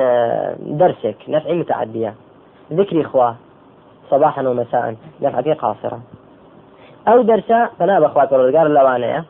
دەرسێک 0.81 1.29
نفعی 1.29 1.55
متعدية 1.55 2.15
ذكري 2.73 3.05
خوا 3.05 3.31
صباحا 4.11 4.49
ومساء 4.49 4.95
نفعتي 5.23 5.53
قاصرة 5.53 6.01
أو 7.09 7.23
درسا 7.23 7.69
فنا 7.79 8.01
بأخوات 8.01 8.33
الرجال 8.33 8.67
اللوانية 8.67 9.25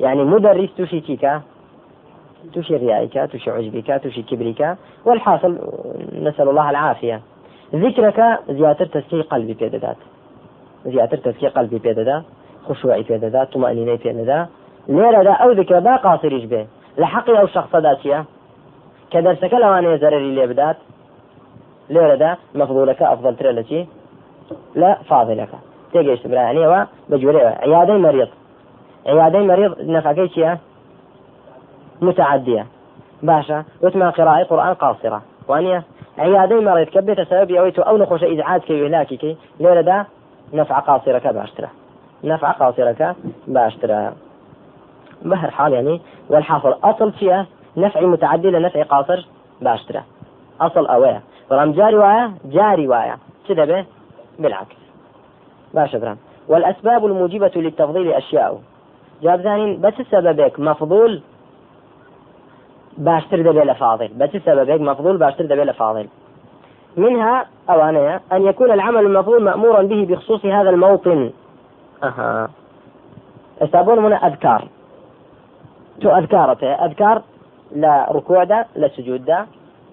يعني 0.00 0.24
مدرس 0.24 0.68
توشي 0.76 1.00
تيكا 1.00 1.40
توشي 2.54 2.76
ريائك 2.76 3.30
توشي 3.32 3.50
عجبك 3.50 4.00
توشي 4.02 4.22
كبرك 4.22 4.76
والحاصل 5.04 5.58
نسأل 6.12 6.48
الله 6.48 6.70
العافية. 6.70 7.20
ذكرك 7.74 8.38
زيادة 8.48 8.84
تسكي 8.84 9.22
قلبي 9.22 9.54
بيددات 9.54 9.96
زيادة 10.86 11.16
تسكي 11.16 11.48
قلبي 11.48 11.78
بيددا 11.78 12.22
خشوعي 12.68 13.02
بيددا 13.02 13.44
طمأنينة 13.44 13.98
بيددا 14.04 14.46
ليرة 14.88 15.22
دا 15.22 15.32
أو 15.32 15.50
ذكر 15.50 15.78
دا 15.78 15.96
قاصريش 15.96 16.44
به 16.44 16.66
لحقي 16.98 17.40
أو 17.40 17.46
شخص 17.46 17.76
داتيا 17.76 18.24
كدرسك 19.10 19.54
لوانية 19.54 19.96
زرري 19.96 20.34
لي 20.34 20.46
بدات 20.46 20.76
ليرة 21.90 22.38
مفضولك 22.54 23.02
أفضل 23.02 23.36
ترى 23.36 23.52
لشي 23.52 23.86
لا 24.74 24.98
فاضلك. 25.08 25.48
تيجي 25.92 26.28
برا 26.28 26.34
يعني 26.34 26.66
و 26.66 26.86
بجوري. 27.08 27.40
عيادة 27.40 27.94
مريض. 27.98 28.28
عيادة 29.06 29.38
مريض 29.38 29.72
شيء 30.34 30.56
متعدية. 32.02 32.66
باشا 33.22 33.64
وتما 33.82 34.10
قراءة 34.10 34.44
قرآن 34.44 34.74
قاصرة. 34.74 35.22
وانيا 35.48 35.82
عيادة 36.18 36.60
مريض 36.60 36.88
كبيت 36.88 37.20
سبب 37.20 37.50
يويتو 37.50 37.82
أو 37.82 37.96
نخوش 37.96 38.24
إزعاج 38.24 38.60
كي 38.60 38.78
يهلاكي 38.78 39.36
ليرة 39.60 39.80
دا 39.80 40.04
نفع 40.52 40.78
قاصرك 40.78 41.26
باشترا 41.26 41.68
نفع 42.24 42.50
قاصرك 42.50 43.16
باشترا 43.46 44.12
بهر 45.22 45.50
حال 45.50 45.72
يعني 45.72 46.00
والحاصل 46.28 46.74
أصل 46.84 47.12
فيها 47.12 47.46
نفع 47.76 48.00
متعدي 48.00 48.50
لنفع 48.50 48.82
قاصر 48.82 49.26
باشترا 49.60 50.02
أصل 50.60 50.86
أوية. 50.86 51.22
بەڵام 51.50 51.70
جاری 51.78 51.96
وایە 52.02 52.24
جاری 52.56 52.86
وایە 52.92 53.16
چ 53.46 53.48
دەبێ 53.60 53.84
بالعكس. 54.38 54.76
باشە 55.74 55.96
برام. 55.96 56.18
والأسباب 56.48 57.06
الموجبة 57.06 57.52
للتفضيل 57.56 58.12
أشياء. 58.12 58.60
جابزانين 59.22 59.80
بس 59.80 59.94
سببك 60.10 60.60
مفضول 60.60 61.22
باشتر 63.00 63.42
دبي 63.42 63.60
لفاضل 63.60 64.08
بس 64.08 64.30
سببك 64.30 64.80
مفضول 64.80 65.16
باشتر 65.16 65.44
دبي 65.44 65.64
لفاضل 65.64 66.08
منها 66.96 67.46
أوانية 67.70 68.20
أن 68.32 68.46
يكون 68.46 68.70
العمل 68.70 69.06
المفضول 69.06 69.42
مأمورا 69.42 69.82
به 69.82 70.06
بخصوص 70.10 70.44
هذا 70.44 70.70
الموطن. 70.70 71.30
أها. 72.02 72.48
استابون 73.62 73.98
من 73.98 74.12
أذكار. 74.12 74.68
تو 76.00 76.16
أذكارته؟ 76.16 76.66
أذكار 76.66 77.22
لا 77.76 78.06
ركوع 78.12 78.44
ده 78.44 78.66
لا 78.76 78.88
سجود 78.88 79.24
ده 79.24 79.46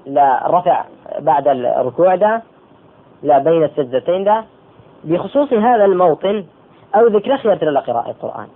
لا 0.06 0.44
رفع 0.48 0.84
بعد 1.20 1.48
الركوع 1.48 2.16
ده 2.16 2.42
لا 3.24 3.38
بين 3.38 3.64
السجدتين 3.64 4.24
ده. 4.24 4.44
بخصوص 5.04 5.54
هذا 5.54 5.86
الموطن 5.86 6.46
أو 6.96 7.08
ذكر 7.08 7.38
خيار 7.38 7.70
لقراءة 7.70 8.10
القرآن. 8.10 8.48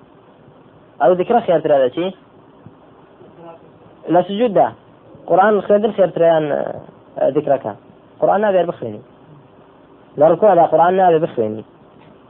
أو 1.02 1.12
ذكر 1.12 1.42
خيار 1.42 1.60
هذا 1.60 1.90
شيء؟ 1.90 2.16
لا 4.10 4.22
سجود 4.22 4.54
ده. 4.54 4.72
قرآن 5.28 5.62
خير 5.62 5.92
خيار 5.92 6.10
تريان 6.10 6.52
آه، 6.52 7.30
ذكرك. 7.30 7.76
قرآن 8.20 8.42
نابي 8.42 8.64
بخويني 8.64 9.02
لا 10.18 10.34
قرآن 10.66 10.94
نابي 10.94 11.20
بخويني 11.20 11.64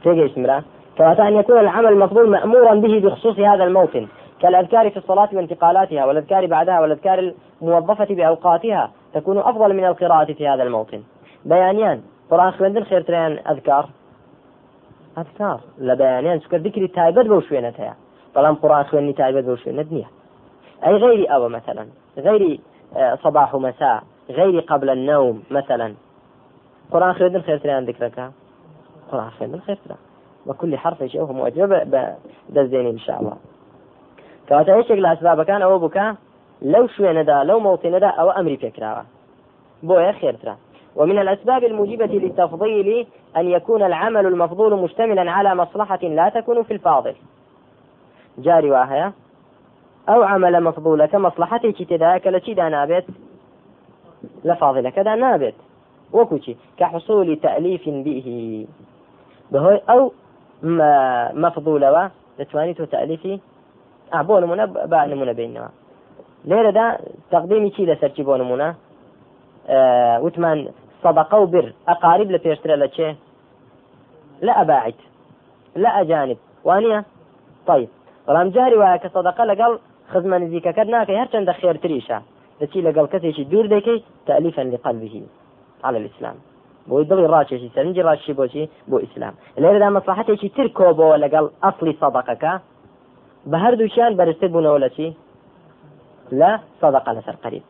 تيجي 0.02 0.26
اسمرا 0.26 0.62
كما 0.98 1.28
أن 1.28 1.36
يكون 1.36 1.58
العمل 1.58 1.86
المفضول 1.86 2.30
مأمورا 2.30 2.74
به 2.74 3.00
بخصوص 3.00 3.38
هذا 3.38 3.64
الموطن 3.64 4.06
كالأذكار 4.40 4.90
في 4.90 4.96
الصلاة 4.96 5.28
وانتقالاتها 5.32 6.04
والأذكار 6.04 6.46
بعدها 6.46 6.80
والأذكار 6.80 7.32
الموظفة 7.62 8.14
بأوقاتها 8.14 8.90
تكون 9.14 9.38
أفضل 9.38 9.74
من 9.74 9.84
القراءة 9.84 10.32
في 10.32 10.48
هذا 10.48 10.62
الموطن. 10.62 11.02
بيانيان. 11.44 12.00
قرآن 12.30 12.50
خوێندن 12.50 12.84
خێرتریان 12.90 13.32
ئەذکار 13.48 13.84
ئەذکار 15.16 15.58
لە 15.86 15.94
بەیانیان 16.00 16.38
چکە 16.42 16.56
ذکری 16.64 16.88
تایبەت 16.98 17.26
بەو 17.30 17.40
شوێنەت 17.48 17.76
هەیە 17.82 17.94
بەڵام 18.34 18.56
قڕان 18.62 18.84
خوێنی 18.90 19.14
تایبەت 19.20 19.44
بەو 19.48 19.56
نییە 19.92 20.08
أي 20.86 20.96
غير 20.96 21.34
أو 21.34 21.48
مثلا 21.48 21.86
غير 22.18 22.60
صباح 23.22 23.54
ومساء 23.54 24.02
غير 24.30 24.60
قبل 24.60 24.90
النوم 24.90 25.42
مثلا. 25.50 25.94
قرآن 26.92 27.12
خوێندن 27.14 27.42
خێرتریان 27.46 27.84
ذكرك 27.84 28.30
قرآن 29.12 29.30
خوێندن 29.30 29.60
خێرترا 29.66 29.96
وكل 30.46 30.76
حرف 30.76 31.04
شيء 31.04 31.20
هو 31.20 31.32
مؤجب 31.32 31.70
دەستێنی 32.54 32.90
إن 32.96 32.98
شاء 32.98 33.18
الله. 33.20 33.36
کەواتە 34.48 34.70
هیچێک 34.78 34.98
لە 35.04 35.08
ئەسبابەکان 35.12 35.60
ئەوە 35.62 35.78
بکە 35.84 36.06
لەو 36.62 36.86
شوێنەدا 36.94 37.38
لەو 37.48 37.58
موڵتینەدا 37.66 38.10
ئەوە 38.18 38.32
ئەمری 38.36 38.58
پێکراوە 38.62 39.04
بۆیە 39.88 40.12
خێرترا 40.20 40.54
ومن 40.96 41.18
الأسباب 41.18 41.64
الموجبة 41.64 42.06
للتفضيل 42.06 43.06
أن 43.36 43.48
يكون 43.48 43.82
العمل 43.82 44.26
المفضول 44.26 44.72
مشتملا 44.84 45.30
على 45.30 45.54
مصلحة 45.54 46.02
لا 46.02 46.28
تكون 46.28 46.62
في 46.62 46.72
الفاضل. 46.72 47.14
جاري 48.38 48.70
واهية 48.70 49.12
أو 50.08 50.22
عمل 50.22 50.62
مفضول 50.62 51.06
كمصلحته 51.06 51.84
تداك 51.90 52.26
لشي 52.26 52.54
دا 52.54 52.68
نابت؟ 52.68 53.04
لفاضلة 54.44 54.90
كذا 54.90 55.14
نابت. 55.14 55.54
وكوشي 56.12 56.56
كحصول 56.78 57.36
تأليف 57.36 57.88
به. 57.88 58.66
بهوي 59.52 59.80
أو 59.90 60.12
مفضولة 61.34 62.10
لتوانيت 62.38 62.82
تأليفي؟ 62.82 63.40
بۆ 64.12 64.40
نمونە 64.40 64.64
با 64.92 65.06
نمونە 65.06 65.34
بینەوە 65.38 65.70
لێرەدا 66.48 66.86
تەقدیمی 67.32 67.70
چی 67.70 67.86
لەسەرکی 67.86 68.22
بۆ 68.28 68.34
نمونە 68.40 68.68
وتمان 70.24 70.68
صدقة 71.02 71.38
وبر. 71.38 71.72
أقارب 71.88 72.30
لبيشترى 72.30 72.76
لشي 72.76 73.14
لا 74.42 74.60
أباعد. 74.60 74.94
لا 75.76 76.00
أجانب. 76.00 76.36
وانية؟ 76.64 77.04
طيب. 77.66 77.88
وایە 78.28 78.98
کە 79.02 79.08
سەدەقە 79.14 79.44
لەگەڵ 79.50 79.72
خزمە 80.10 80.36
نزیکەکەت 80.44 80.88
ناکەی 80.94 81.20
هەرچەندە 81.22 81.52
خێرتریشە 81.60 82.18
دەچی 82.60 82.80
لەگەڵ 82.86 83.06
کەسێکی 83.12 83.44
دوور 83.50 83.66
دەکەی 83.74 83.98
تەلیفەن 84.26 84.66
لقلبه 84.74 85.14
على 85.86 85.98
الإسلام. 86.02 86.36
بۆی 86.88 87.04
دڵی 87.10 87.26
ڕاکێشی 87.34 87.70
سەرنجی 87.74 88.02
ڕاشی 88.08 88.34
بۆچی؟ 88.38 88.64
بۆ 88.90 88.96
ئیسلام. 89.04 89.34
لێرەدا 89.62 89.88
مەسلحەتێکی 89.96 90.48
تر 90.56 90.68
کۆبەوە 90.78 91.16
لەگەڵ 91.24 91.44
ئەسلی 91.64 91.98
سەدەقەکە 92.00 92.52
بە 93.50 93.56
هەردووچیان 93.64 94.12
بەرزتر 94.18 94.48
بوونەوە 94.54 94.78
لە 94.84 94.88
چی؟ 94.96 95.08
لە 96.40 96.50
صدقة 96.80 97.10
لەسەر 97.16 97.36
قريب 97.44 97.64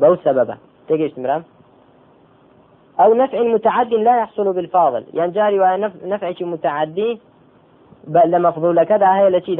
بەو 0.00 0.14
سببە 0.24 0.56
تێگەشت 0.88 1.18
مرام 1.22 1.42
أو 3.02 3.14
نفع 3.14 3.42
متعد 3.42 3.94
لا 3.94 4.14
يحصل 4.22 4.52
بالفاضل. 4.52 5.04
يعني 5.14 5.32
جاري 5.32 5.58
نفع 6.04 6.34
متعدي 6.40 7.20
بل 8.06 8.30
لمفضول 8.30 8.84
كذا 8.84 9.08
هي 9.18 9.30
لشي 9.30 9.56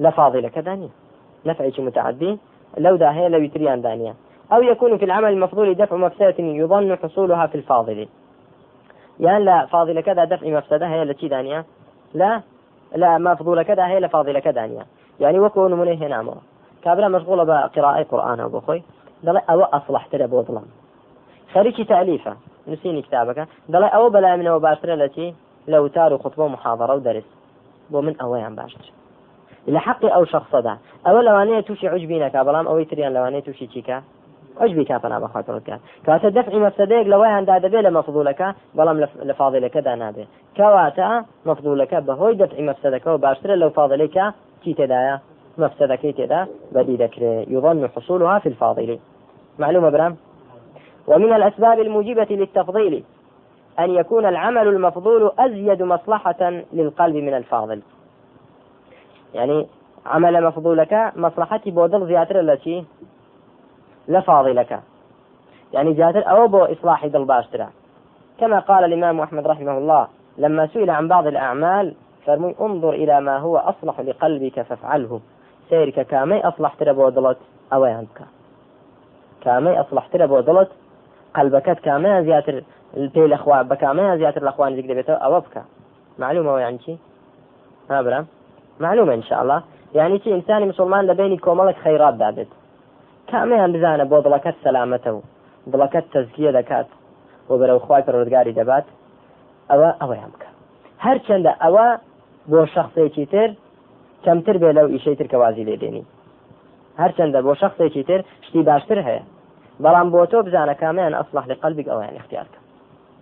لفاضلة 0.00 0.48
كدانيا 0.48 0.88
نفع 1.46 1.70
متعدي 1.78 2.38
لو 2.78 2.96
دا 2.96 3.10
هي 3.10 3.28
لو 3.28 3.38
يتريان 3.38 3.80
دانيا 3.82 4.14
أو 4.52 4.62
يكون 4.62 4.98
في 4.98 5.04
العمل 5.04 5.32
المفضول 5.32 5.74
دفع 5.74 5.96
مفسدة 5.96 6.34
يظن 6.38 6.96
حصولها 6.96 7.46
في 7.46 7.54
الفاضل. 7.54 8.08
يعني 9.20 9.44
لا 9.44 9.66
فاضلة 9.66 10.00
كذا 10.00 10.24
دفع 10.24 10.48
مفسدة 10.48 10.86
هي 10.86 11.04
لشي 11.04 11.28
دانيا 11.28 11.64
لا 12.14 12.42
لا 12.94 13.18
مفضولة 13.18 13.62
كذا 13.62 13.86
هي 13.86 14.00
لفاضلة 14.00 14.40
كذا 14.40 14.70
يعني 15.20 15.38
وكو 15.38 15.68
نمونه 15.68 15.92
هنا 15.92 16.20
أمر. 16.20 16.34
كابرا 16.84 17.08
مشغولة 17.08 17.44
بقراءة 17.44 18.02
قرآن 18.02 18.40
أبو 18.40 18.60
خوي 18.60 18.82
دڵێ 19.26 19.40
ئەوە 19.48 19.66
ئەسڵحترە 19.74 20.26
بۆ 20.32 20.40
دڵم 20.46 20.66
خەریکی 21.52 21.88
تالیفە 21.92 22.32
نووسینی 22.68 23.04
کتابەکە 23.06 23.44
دەڵێ 23.72 23.88
ئەوە 23.94 24.08
بەلای 24.14 24.38
منەوە 24.40 24.60
باشترە 24.66 24.94
لە 25.02 25.08
چی 25.14 25.26
لە 25.70 25.78
وتار 25.84 26.10
و 26.12 26.22
خطبە 26.22 26.44
محاضرە 26.54 26.94
و 27.92 27.96
من 28.06 28.14
باشتر 28.60 28.86
لحق 29.68 30.04
أو 30.04 30.24
شخص 30.24 30.54
ده 30.54 30.78
أو 31.06 31.20
لوانية 31.20 31.60
توشي 31.60 31.88
عجبينك 31.88 32.36
بلام 32.36 32.66
أو 32.66 32.78
يتريان 32.78 33.12
لوانية 33.14 33.40
توشي 33.40 33.66
تشيكا 33.66 34.02
عجبي 34.60 34.84
كافنا 34.84 35.18
بخوات 35.18 35.44
ڕکات 35.50 35.80
کاتە 36.06 36.28
دەفعی 36.36 36.58
مەفسدەیەک 36.66 37.06
لەوەیاندا 37.12 37.54
دەبێت 37.64 37.84
لە 37.86 37.90
مەفضولەکە 37.98 38.48
بەڵام 38.76 38.96
لە 39.28 39.34
فاضلەکەدا 39.40 39.94
نابێت 40.02 40.28
کەواتە 40.56 41.08
مەفضولەکە 41.48 41.98
بەهۆی 42.08 42.38
دەفعی 42.42 42.68
مەفسدەکەەوە 42.68 43.18
باشترە 43.24 43.54
لەو 43.62 43.70
فاضلێکە 43.78 44.24
چی 44.62 44.74
تێدایە 44.78 45.16
مفسدەکەی 45.62 46.12
تێدا 46.18 46.40
بەدی 46.74 46.96
دەکرێت 47.02 47.48
يظن 47.54 47.88
حصولها 47.94 48.38
في 48.38 48.48
الفاضل. 48.48 48.98
معلومة 49.58 49.90
برام؟ 49.90 50.16
ومن 51.08 51.32
الأسباب 51.32 51.80
الموجبة 51.80 52.30
للتفضيل 52.30 53.04
أن 53.78 53.90
يكون 53.90 54.26
العمل 54.26 54.68
المفضول 54.68 55.32
أزيد 55.38 55.82
مصلحة 55.82 56.50
للقلب 56.72 57.16
من 57.16 57.34
الفاضل. 57.34 57.80
يعني 59.34 59.66
عمل 60.06 60.44
مفضولك 60.44 61.12
مصلحتي 61.16 61.70
بودل 61.70 62.06
زيادة 62.06 62.40
التي 62.40 62.84
لفاضلك 64.08 64.80
يعني 65.72 65.94
زيادة 65.94 66.20
أو 66.20 66.48
بو 66.48 66.64
إصلاح 66.64 67.06
دل 67.06 67.24
باشترا. 67.24 67.68
كما 68.40 68.58
قال 68.58 68.84
الإمام 68.84 69.20
أحمد 69.20 69.46
رحمه 69.46 69.78
الله 69.78 70.08
لما 70.38 70.66
سئل 70.66 70.90
عن 70.90 71.08
بعض 71.08 71.26
الأعمال 71.26 71.94
فرمي 72.26 72.54
انظر 72.60 72.92
إلى 72.92 73.20
ما 73.20 73.38
هو 73.38 73.56
أصلح 73.56 74.00
لقلبك 74.00 74.62
فافعله. 74.62 75.20
سيرك 75.68 76.00
كامي 76.06 76.40
أصلح 76.40 76.74
ترى 76.74 76.92
بودلت 76.92 77.38
أو 77.72 77.84
ينبك 77.84 78.20
كامي 79.40 79.80
أصلح 79.80 80.06
ترى 80.06 80.26
بودلت 80.26 80.68
قلبك 81.34 81.70
كامي 81.80 82.24
زيادة 82.24 82.64
البي 82.96 83.24
الأخوان 83.24 83.68
بكامي 83.68 84.18
زيادة 84.18 84.42
الأخوان 84.42 84.76
دبيته 84.76 85.12
أو 85.12 85.40
بك 85.40 85.62
معلومة 86.18 86.58
يعني 86.58 86.98
ها 87.90 88.02
برام 88.02 88.26
شاء 89.22 89.42
الله. 89.42 89.62
يعني 89.94 90.18
شي 90.18 90.34
إنساني 90.34 90.66
مسلمان 90.66 91.06
لبيني 91.06 91.36
كوملك 91.36 91.76
خيرات 91.84 92.14
دابت 92.14 92.48
کامیان 93.30 93.72
بزانە 93.74 94.04
بۆ 94.10 94.18
دڵەکەت 94.26 94.56
سەلامەتە 94.64 95.10
و 95.16 95.20
دڵەکەت 95.72 96.04
تەزکیە 96.14 96.50
دەکات 96.58 96.88
بۆ 97.48 97.54
بەرەو 97.60 97.78
خخوای 97.82 98.02
پەرۆزگاری 98.06 98.56
دەبات 98.58 98.86
ئەوە 99.70 99.90
ئەوەیان 100.00 100.30
بکە 100.34 100.48
هەرچەندە 101.06 101.52
ئەوە 101.62 101.86
بۆ 102.50 102.60
شخصێکی 102.74 103.26
تر 103.32 103.50
کەمتر 104.24 104.56
بێ 104.62 104.70
لەو 104.78 104.86
ئیشەی 104.94 105.16
تر 105.20 105.26
کەوازی 105.32 105.64
لێ 105.68 105.76
دێنی 105.82 106.04
هەرچەندە 107.00 107.38
بۆ 107.46 107.52
شخصێکی 107.62 108.02
تر 108.08 108.20
شتی 108.46 108.62
باشتر 108.68 108.98
هەیە 109.08 109.22
بەڵام 109.84 110.08
بۆ 110.14 110.22
تۆ 110.30 110.38
بزانە 110.46 110.74
کامیان 110.82 111.14
ئەسلح 111.18 111.44
لە 111.50 111.54
قەلبی 111.62 111.88
ئەویان 111.90 112.16
اختیارکە 112.20 112.60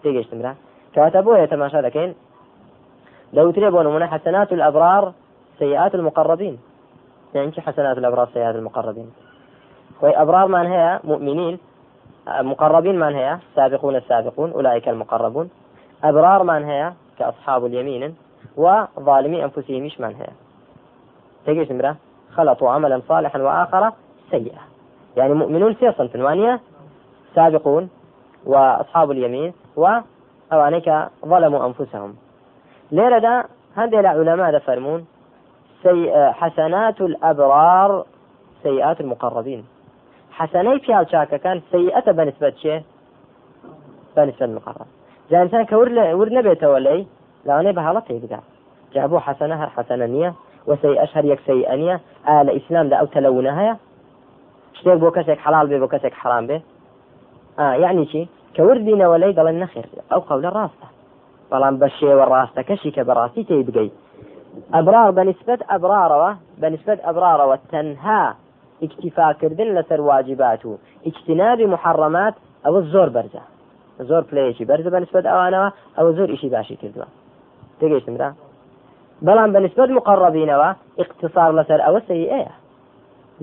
تێگەشتمرا 0.03 0.53
کەواتە 0.95 1.21
بۆیە 1.27 1.47
تەماشا 1.53 1.81
دەکەین 1.87 2.13
لەوترێ 3.37 3.69
بۆ 3.75 3.81
نمونە 3.87 4.07
حسنات 4.13 4.51
الأبرار 4.57 5.05
سيئات 5.59 5.95
المقربين. 5.95 6.59
يعني 7.35 7.53
حسنات 7.53 7.99
الأبرار 7.99 8.29
سيئات 8.35 8.55
المقربين. 8.55 9.11
أبرار 10.03 10.49
من 10.49 10.67
هي 10.67 11.01
مؤمنين 11.05 11.59
مقربين 12.29 12.99
من 12.99 13.15
هي 13.15 13.39
سابقون 13.55 13.97
السابقون 13.97 14.53
أولئك 14.53 14.89
المقربون. 14.89 15.51
أبرار 16.05 16.43
من 16.43 16.65
هي 16.65 16.93
كأصحاب 17.19 17.67
اليمين 17.67 18.17
وظالمي 18.57 19.45
أنفسهم 19.45 19.91
من 19.99 20.15
هي 20.15 20.27
تجيش 21.47 21.71
نمرة 21.71 21.97
خلطوا 22.35 22.71
عملا 22.71 23.03
صالحا 23.09 23.39
وآخر 23.39 23.93
سيئا 24.31 24.61
يعني 25.17 25.35
مؤمنون 25.35 25.75
في 25.75 25.93
صنف 25.93 26.17
وانية 26.17 26.61
سابقون 27.35 27.91
وأصحاب 28.47 29.11
اليمين 29.11 29.53
وأوانيك 29.77 30.93
ظلموا 31.27 31.67
أنفسهم. 31.67 32.17
ليرة 32.93 33.45
هذه 33.77 34.01
العلماء 34.01 34.59
فرمون 34.59 35.07
سي 35.83 36.13
حسنات 36.41 37.01
الأبرار 37.01 38.05
سيئات 38.63 39.01
المقربين. 39.01 39.65
حەسەنەی 40.39 40.79
پیاو 40.85 41.05
چاکەکان 41.13 41.59
سەیئەتە 41.73 42.13
بەنسبەت 42.19 42.55
چێ 42.63 42.75
بەنسبەت 44.17 44.51
مقڕ 44.57 44.79
جانسان 45.31 45.65
کە 45.69 45.75
ور 46.19 46.29
نەبێتەوە 46.39 46.79
لەی 46.87 47.01
لاوانەی 47.47 47.77
بە 47.77 47.83
حاڵەت 47.87 48.05
تێبدا 48.09 48.41
جا 48.95 49.03
بۆ 49.11 49.19
حەسەنە 49.27 49.57
هەر 49.61 49.71
حەسەنە 49.77 50.07
نییە 50.15 50.31
وسەی 50.69 50.99
ئەش 51.01 51.11
هەر 51.17 51.25
یەک 51.33 51.41
سەیئە 51.49 51.75
نیە 51.83 51.97
ئا 52.27 52.37
لە 52.47 52.53
ئیسلامدا 52.57 52.97
ئەو 53.01 53.09
تەلەونە 53.15 53.53
هەیە 53.59 53.75
شتێک 54.79 54.99
بۆ 55.03 55.09
کەسێک 55.17 55.39
حەڵال 55.45 55.67
بێ 55.71 55.77
بۆ 55.83 55.89
کەسێک 55.95 56.15
حرام 56.21 56.45
بێ 56.49 56.59
یعنی 57.85 58.05
چی 58.11 58.23
کە 58.55 58.63
وردینەوە 58.69 59.17
لەی 59.23 59.33
دەڵێن 59.39 59.59
نەخێر 59.65 59.87
ئەو 60.11 60.21
قەولە 60.29 60.51
ڕاستە 60.57 60.89
بەڵام 61.51 61.75
بە 61.81 61.89
شێوە 61.99 62.25
ڕاستەکەشی 62.33 62.91
کە 62.97 63.03
بەڕاستی 63.09 63.47
تێ 63.49 63.57
بگەیت 63.69 63.95
ئەبرار 64.75 65.11
بەنسبەت 65.19 65.61
ئەبرارەوە 65.71 66.31
بەنسبەت 66.63 66.99
ئەبرارەوە 67.07 67.57
تەنها 67.73 68.23
ئیکتیفاکردن 68.83 69.69
لەسەر 69.77 70.01
واجبات 70.11 70.63
و 70.67 70.79
ئیجتنابی 71.07 71.67
محڕەمات 71.75 72.35
ئەوە 72.65 72.81
زۆر 72.93 73.09
بەرزە 73.17 73.43
زۆر 74.11 74.23
پلەیەکی 74.31 74.65
بەرزە 74.71 74.91
بەنسبەت 74.95 75.25
ئەوانەوە 75.31 75.69
ئەوە 75.97 76.11
زۆر 76.19 76.29
ئیشی 76.33 76.49
باشی 76.55 76.77
کردووە. 76.83 77.07
تێگەیشتمرا 77.79 78.31
بەڵام 79.27 79.51
بەنسبەت 79.55 79.91
مقڕبینەوە 79.99 80.71
اقتصار 81.03 81.51
لەسەر 81.59 81.81
ئەوە 81.87 82.01
سەیئەیە 82.09 82.53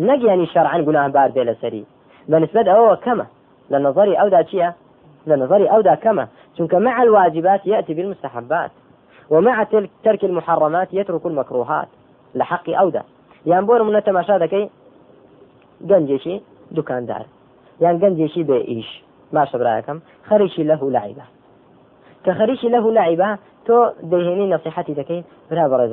نەگەیانی 0.10 0.52
شەرعن 0.54 0.82
گوناهبار 0.88 1.30
بێ 1.36 1.44
لەسەری 1.50 1.84
بەنسبەت 2.32 2.68
ئەوە 2.74 2.96
کەمە. 3.06 3.28
لە 3.72 3.78
نظری 3.86 4.16
ئەودا 4.20 4.42
چییە؟ 4.50 4.70
لە 5.30 5.36
نظری 5.42 5.68
ئەودا 5.72 5.96
كما 6.04 6.26
چونکە 6.56 6.78
مع 6.88 6.96
الواجبات 7.06 7.62
يأتي 7.74 7.94
بالمستحبات. 7.94 8.72
ومع 9.30 9.64
ترك 10.04 10.26
المحرمات 10.26 10.94
يترك 10.94 11.26
المكروهات 11.26 11.88
لحق 12.36 12.70
أودا 12.70 13.04
يعني 13.46 13.66
بور 13.66 13.84
من 13.84 14.04
تماشا 14.04 14.38
دكي 14.38 14.70
گەنجێکی 15.90 16.36
دوکاندار 16.76 17.26
یان 17.84 17.96
گەنجێکی 18.02 18.44
بێ 18.50 18.60
ئیش 18.72 18.90
باشە 19.36 19.58
براەکەم 19.62 19.98
خەریکی 20.30 20.64
لەه 20.70 20.84
لعیبە 20.96 21.26
کە 22.26 22.32
خەریکی 22.40 22.70
لەه 22.76 22.86
لعیبە 22.98 23.30
تۆ 23.68 23.78
دەهێنی 24.12 24.48
نصیحەتی 24.54 24.96
دەکەی 25.00 25.22
برا 25.50 25.88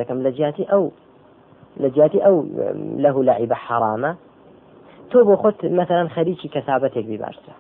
جیاتی 1.95 2.21
ئەو 2.25 2.37
لەه 3.05 3.17
لعیبە 3.29 3.57
حرامە 3.67 4.13
تۆ 5.11 5.19
بۆ 5.29 5.35
خۆت 5.43 5.59
مثلەن 5.81 6.09
خەریکی 6.15 6.49
کەسابەتێک 6.55 7.07
بی 7.11 7.19
باشترە 7.25 7.57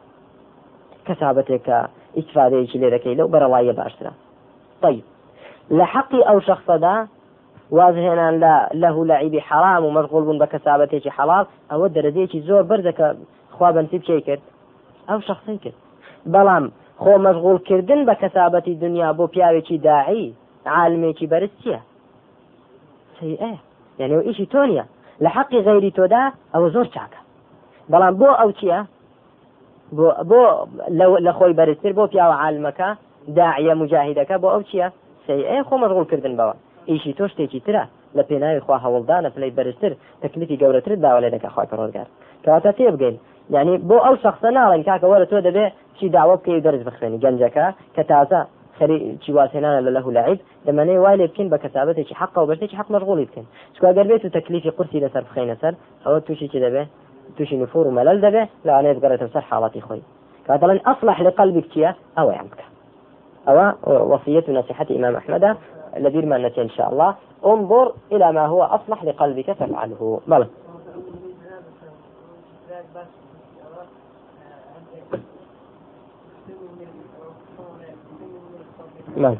کەسابەتێک 1.06 1.62
کە 1.68 1.78
ئیسفادەیەکی 2.18 2.78
لێ 2.82 2.88
دەکەی 2.94 3.14
لەو 3.18 3.28
بەرەڵایە 3.32 3.74
باشترە 3.80 4.12
طيب. 4.82 5.04
لە 5.78 5.84
حەقی 5.92 6.20
ئەو 6.28 6.38
شخصەدا 6.48 6.96
وازهێنان 7.76 8.34
لە 8.42 8.54
لەه 8.82 8.96
لەعیبی 9.10 9.40
حرام 9.48 9.82
و 9.84 9.90
مەشغول 9.96 10.22
بوون 10.24 10.38
بە 10.42 10.46
کەسابەتێکی 10.52 11.14
حەڵال 11.16 11.44
ئەوە 11.70 11.86
دەرەجەیەکی 11.94 12.40
زۆر 12.48 12.62
بەردەکە 12.70 13.06
خوا 13.54 13.68
بەنسی 13.76 13.98
بچی 14.00 14.20
کرد. 14.26 14.42
ئەو 15.08 15.20
شخصی 15.28 15.58
کرد. 15.64 15.78
بەڵام 16.34 16.64
خۆ 17.02 17.12
مەشغولکردن 17.26 18.00
بە 18.08 18.14
کەسابەتی 18.22 18.74
دنیا 18.84 19.08
بۆ 19.18 19.24
پیاوێکی 19.34 19.78
داعی 19.88 20.26
عالمێکی 20.76 21.26
بەرز 21.32 21.52
چییە؟ 21.60 21.80
سیئە 23.16 23.52
یعنی 24.00 24.14
و 24.16 24.20
ئیشی 24.28 24.46
تۆ 24.52 24.62
نیە 24.70 24.84
لە 25.24 25.28
حەقی 25.36 25.60
غەیری 25.66 25.92
تۆدا 25.98 26.22
ئەوە 26.54 26.68
زۆر 26.74 26.86
چاکە. 26.94 27.20
بەڵام 27.90 28.14
بۆ 28.20 28.30
ئەو 28.40 28.50
چییە؟ 28.58 28.80
بۆ 30.30 30.40
لە 31.26 31.32
خۆی 31.38 31.54
بەرزتر 31.58 31.92
بۆ 31.98 32.04
پیاوە 32.12 32.36
عالمەکە 32.42 32.88
داعیە 33.36 33.74
مجاهیدەکە 33.80 34.36
بۆ 34.42 34.48
ئەو 34.54 34.62
چییە؟ 34.70 34.88
سیئە 35.30 35.62
خۆ 35.68 35.74
مەشغولکردن 35.82 36.34
بەوە. 36.38 36.54
ئیشی 36.90 37.12
تۆ 37.18 37.24
شتێکی 37.32 37.60
ترە 37.66 37.84
لە 38.16 38.22
پێناوی 38.28 38.60
خوا 38.64 38.76
هەوڵدانە 38.84 39.28
پلەی 39.34 39.52
بەرزتر 39.58 39.92
تەکلیفی 40.22 40.56
گەورەتر 40.62 40.92
داوا 41.04 41.20
لێ 41.22 41.30
دەکە 41.34 41.48
خخوای 41.52 41.70
پەرۆزگار. 41.72 42.08
کەواتە 42.44 42.70
تێ 42.78 42.86
بگەین. 42.94 43.16
یعنی 43.54 43.74
بۆ 43.88 43.96
ئەو 44.06 44.14
شخصە 44.24 44.48
ناڵێن 44.56 44.82
کاکە 44.88 45.06
وەرە 45.12 45.26
تۆ 45.30 45.36
دەبێ 45.48 45.66
چی 45.96 46.06
داوا 46.16 46.34
بکەی 46.36 46.60
دەرز 46.66 46.82
بخوێنی. 46.88 47.18
گەنجەکە 47.24 47.66
کە 47.94 48.02
تازە 48.10 48.40
چی 49.22 49.30
واسێنانە 49.38 49.80
لە 49.86 49.90
لەه 49.96 50.06
لعید 50.16 50.40
دەمەنەی 50.66 50.98
وای 51.02 51.16
لێ 51.20 51.26
بکەین 51.30 51.48
بە 51.52 51.58
کەسابەتێکی 51.64 52.14
حق 52.20 52.34
و 52.38 52.48
بەشتێکی 52.50 52.76
حق 52.80 52.88
مەشغوڵی 52.94 53.26
بکەین. 53.28 53.46
چکگەر 53.74 54.06
بێت 54.10 54.22
و 54.24 54.34
تەکلیفی 54.36 54.70
قورسی 54.76 55.02
لەسەر 55.04 55.22
بخینە 55.28 55.56
سەر 55.62 55.74
ئەوە 56.04 56.18
تووشی 56.26 56.48
چی 56.52 56.60
دەبێ؟ 56.64 56.82
تووشی 57.36 57.56
نفور 57.62 57.84
و 57.86 57.94
مەلل 57.98 58.18
دەبێ 58.26 58.42
لەوانەیە 58.66 58.94
بگەڕێتەوە 58.96 59.32
سەر 59.34 59.44
حاڵەتی 59.50 59.82
خۆی. 59.86 60.02
کاتەڵێن 60.46 60.80
ئەصلح 60.86 61.18
لە 61.26 61.30
قلبك 61.38 61.66
چییە 61.72 61.90
ئەوەیان 62.16 62.48
ئەوە 63.50 63.88
وصية 63.88 64.44
نصيحة 64.48 64.86
إمام 64.90 65.16
أحمد 65.16 65.56
لبير 65.96 66.26
ما 66.26 66.36
إن 66.58 66.68
شاء 66.68 66.92
الله. 66.92 67.14
انظر 67.46 67.92
إلى 68.12 68.32
ما 68.32 68.46
هو 68.46 68.62
أصلح 68.62 69.04
لقلبك 69.04 69.52
فافعله. 69.52 70.20
بلى 70.26 70.46
بلى 79.16 79.36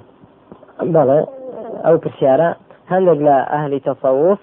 بلى. 0.80 1.26
أو 1.84 1.98
كسيارة 1.98 2.56
هندق 2.88 3.12
لأهل 3.12 3.80
تصوف. 3.80 4.38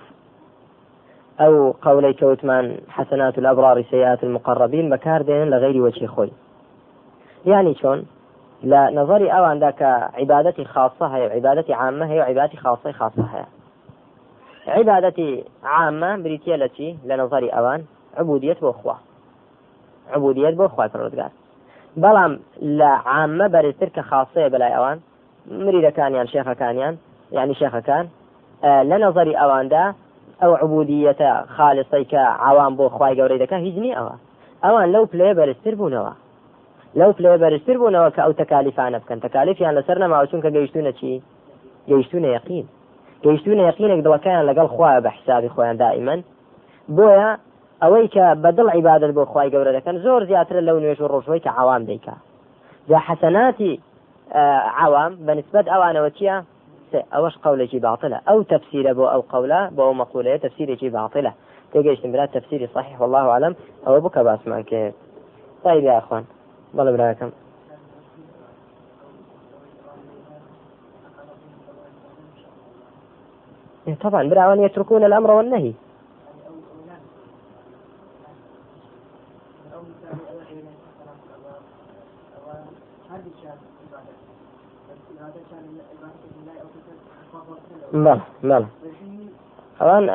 أو 1.39 1.71
قولي 1.71 2.13
كوتمان 2.13 2.77
حسنات 2.89 3.37
الأبرار 3.37 3.81
سيئات 3.81 4.23
المقربين. 4.23 4.89
بكار 4.89 5.21
دين 5.21 5.49
لغير 5.49 5.81
وجه 5.81 6.05
خوي. 6.05 6.31
يعني 7.45 7.75
شون؟ 7.75 8.05
لە 8.63 8.81
نظری 8.97 9.27
ئەواندا 9.31 9.71
کە 9.79 9.91
عیباەتی 10.19 10.65
خاصە 10.73 11.05
هەیە 11.13 11.27
عیباەتی 11.35 11.73
عامە 11.81 12.05
هەیە 12.11 12.23
عیباتی 12.29 12.57
خاصی 12.57 12.93
خاصە 12.99 13.25
هەیە. 13.33 13.47
عبادتي 14.67 15.43
عامة 15.63 16.15
بريتيالتي 16.15 16.97
لنظري 17.05 17.49
أوان 17.49 17.85
عبودية 18.17 18.57
بأخوة 18.61 18.95
عبودية 20.13 20.49
بأخوة 20.49 20.87
فرودقار 20.87 21.29
بەڵام 22.03 22.33
لە 22.79 22.91
عامە 23.09 23.47
بەرزتر 23.53 23.89
کە 23.95 24.01
خاصەیە 24.09 24.51
بەلای 24.53 24.73
ئەوان 24.75 24.97
مریدەکانیان 25.65 26.27
شێخەکانیان 26.33 26.95
یعنی 27.31 27.53
شێخەکان 27.61 28.05
لە 28.89 28.97
نظری 29.05 29.35
ئەواندا 29.41 29.85
ئەو 30.41 30.51
عبودیەتە 30.63 31.31
خالصی 31.55 32.05
کە 32.11 32.21
عوام 32.49 32.73
بۆ 32.77 32.85
خی 32.97 33.13
گەورەی 33.19 33.39
دەکە 33.43 33.57
هیچ 33.65 33.75
نی 33.83 33.95
ئەوە. 33.97 34.15
ئەوان 34.63 34.87
لەو 34.93 35.05
پلێ 35.11 35.29
بەرزتر 35.37 35.75
بوونەوە. 35.79 36.13
لەو 36.99 37.11
پلێ 37.17 37.31
بەرزتر 37.43 37.77
بوونەوە 37.81 38.09
کە 38.15 38.21
ئەو 38.25 38.33
تەکالیفانە 38.41 38.97
بکەن. 39.01 39.19
تەکالیفیان 39.25 39.73
لەسەر 39.77 39.97
نەماوە 40.03 40.29
چونکە 40.31 40.49
گەیشتونە 40.55 40.91
چی؟ 40.99 41.11
گەیشتونە 41.89 42.29
یقین 42.37 42.65
گەیشتونە 43.25 43.61
یقینێک 43.69 43.99
دڵەکەیان 44.05 44.43
لەگەڵ 44.49 44.67
خخوایە 44.73 45.01
بە 45.05 45.11
حسابی 45.17 45.49
خۆیان 45.55 45.77
دائیمەن. 45.83 46.19
بۆیە 46.97 47.29
ئەوەی 47.81 48.07
کە 48.15 48.25
بەدڵ 48.43 48.67
عیبادت 48.75 49.11
بۆ 49.17 49.23
خی 49.31 49.49
گەورە 49.53 49.71
دەکەن 49.77 49.95
زۆر 50.05 50.21
زیاتر 50.29 50.55
لەو 50.67 50.77
نوێژ 50.83 50.99
و 51.01 51.11
ڕۆژەوەی 51.13 51.43
کە 51.45 51.51
عوام 51.59 51.81
دەیکا. 51.89 52.15
جا 52.89 52.99
حەسەناتی 53.07 53.73
عوام 54.83 55.11
بەنسبت 55.27 55.65
ئەوانەوە 55.73 56.09
چییە؟ 56.17 56.35
ئەوەش 57.13 57.35
قولێکی 57.45 57.79
باطلە. 57.87 58.17
ئەو 58.27 58.39
تفسيرە 58.53 58.91
بۆ 58.97 59.05
ئەو 59.13 59.21
قولە 59.33 59.61
بۆ 59.75 59.81
ئەو 59.87 59.95
مەقولەیە 60.01 60.43
تفسيرێکی 60.45 60.89
باطلە. 60.97 61.31
تێگەیشتم 61.71 62.09
برات 62.13 62.31
تفسيری 62.37 62.67
صحيح 62.75 62.97
والله 63.01 63.25
أعلم. 63.33 63.53
ئەوە 63.85 63.99
بکە 64.05 64.21
باسمان 64.27 64.63
کرد 64.71 64.93
طيب 65.63 65.83
يا 65.83 65.99
أخوان 66.77 66.87
بەڵێ 66.87 66.91
براکەم 66.97 67.31
طبعا 74.01 74.23
براوان 74.29 74.59
يتركون 74.59 75.03
الأمر 75.03 75.31
والنهي. 75.31 75.73
بله 87.93 88.21
بله 88.43 88.67
اوان 89.81 90.09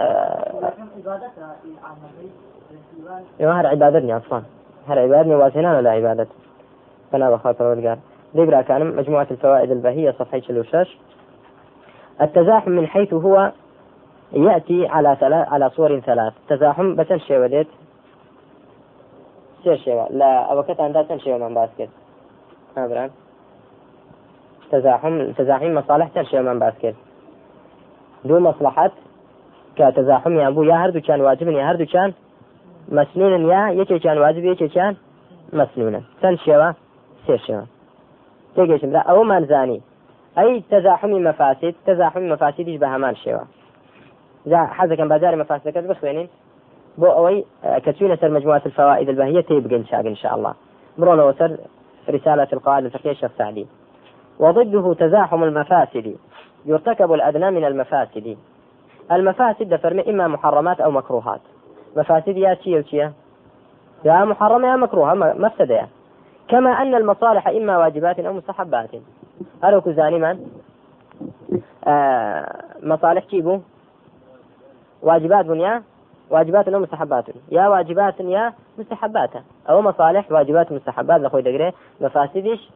أيوه 3.40 3.61
هر 3.61 3.66
عبادتني 3.66 4.16
أصلا 4.16 4.42
هر 4.88 4.98
عبادتني 4.98 5.35
واسنان 5.35 5.85
لا 5.85 5.90
عبادت 5.90 6.29
فانا 7.12 7.31
بخاطر 7.31 7.64
ورقار 7.64 7.98
ديقرا 8.35 8.62
كان 8.62 8.96
مجموعة 8.96 9.27
الفوائد 9.31 9.70
البهية 9.70 10.11
صفحة 10.11 10.40
شلوشاش 10.40 10.96
التزاحم 12.20 12.70
من 12.70 12.87
حيث 12.87 13.14
هو 13.14 13.53
يأتي 14.33 14.87
على 14.87 15.16
ثلاث 15.20 15.48
على 15.48 15.70
صور 15.70 16.01
ثلاث. 16.01 16.33
تزاحم 16.48 16.94
بس 16.94 17.12
شيء 17.12 17.38
وديت 17.38 17.66
سير 19.64 19.77
شيء 19.77 20.07
لا 20.11 20.53
أوقات 20.53 20.81
عندها 20.81 21.16
شيء 21.16 21.38
من 21.38 21.55
باسكت. 21.55 21.88
ها 22.77 23.11
تزاحم 24.70 25.33
تزاحم 25.33 25.75
مصالح 25.75 26.22
شيء 26.22 26.40
من 26.40 26.59
باسكت. 26.59 26.94
دوو 28.25 28.40
مەسلحەت 28.40 28.92
کە 29.77 29.87
تەزاحمیان 29.96 30.55
بوو 30.55 30.64
یا 30.64 30.77
هەردووچان 30.83 31.20
واجبن 31.27 31.55
یا 31.61 31.64
هەردووچان 31.70 32.11
مەسنونن 32.96 33.42
یا 33.53 33.62
یەکێکیان 33.81 34.18
واجب 34.25 34.44
یەکێکیان 34.53 34.94
مەسنونن 35.59 36.05
چەند 36.20 36.38
شێوە 36.44 36.68
سێ 37.26 37.37
شێوە 37.46 37.64
تێگەشمرا 38.54 39.02
ئەوەمان 39.08 39.44
زانی 39.52 39.80
ئەی 40.38 40.64
تەزاحمی 40.70 41.20
مەفاسید 41.28 41.74
تەزاحمی 41.87 42.28
مەفاسیدیش 42.32 42.76
بە 42.82 42.88
هەمان 42.94 43.14
شێوە 43.22 43.44
حەزەکەم 44.76 45.08
بازاری 45.12 45.40
مەفاسەکەت 45.42 45.85
بخوێنین 45.90 46.28
بۆ 47.00 47.08
ئەوەی 47.16 47.38
کە 47.85 47.90
چوینە 47.96 48.16
سەر 48.20 48.30
مجموعة 48.37 48.62
الفوائد 48.66 49.08
البهية 49.08 49.40
تي 49.40 49.61
بقن 49.61 49.85
شاق 49.85 50.06
إن 50.06 50.14
شاء 50.14 50.35
الله. 50.37 50.54
مرون 50.98 51.20
وسر 51.20 51.50
رسالة 52.08 52.48
القواعد 52.52 52.85
الفقهية 52.85 53.11
الشيخ 53.11 53.30
سعدي. 53.38 53.66
وضده 54.38 54.94
تزاحم 54.94 55.42
المفاسد. 55.44 56.16
يرتكب 56.66 57.12
الأدنى 57.12 57.50
من 57.50 57.64
المفاسد. 57.64 58.37
المفاسد 59.12 59.68
دفرم 59.68 59.98
إما 60.08 60.28
محرمات 60.28 60.80
أو 60.80 60.90
مكروهات. 60.90 61.40
مفاسد 61.96 62.37
يا 62.37 62.58
يا. 62.92 63.12
يا 64.04 64.24
محرمة 64.24 64.68
يا 64.68 64.76
مكروهة 64.76 65.14
مفسدة 65.14 65.88
كما 66.48 66.70
أن 66.70 66.94
المصالح 66.94 67.48
إما 67.48 67.78
واجبات 67.78 68.20
أو 68.20 68.33
مستحبات. 68.33 68.90
هل 69.64 69.81
كزاني 69.81 70.18
من؟ 70.18 70.46
آه 71.85 72.64
مصالح 72.83 73.24
كيبو 73.24 73.61
واجبات 75.02 75.46
بنيا 75.46 75.83
واجبات 76.31 76.68
أو 76.68 76.81
مستحبات. 76.81 77.24
يا 77.50 77.68
واجبات 77.68 78.20
يا 78.20 78.52
مستحبات. 78.78 79.31
أو 79.68 79.83
مصالح 79.83 80.33
واجبات 80.33 80.72
مستحبات. 80.72 81.20
لأخوي 81.20 81.42
دقري 81.42 81.72
مفاسدش 82.00 82.70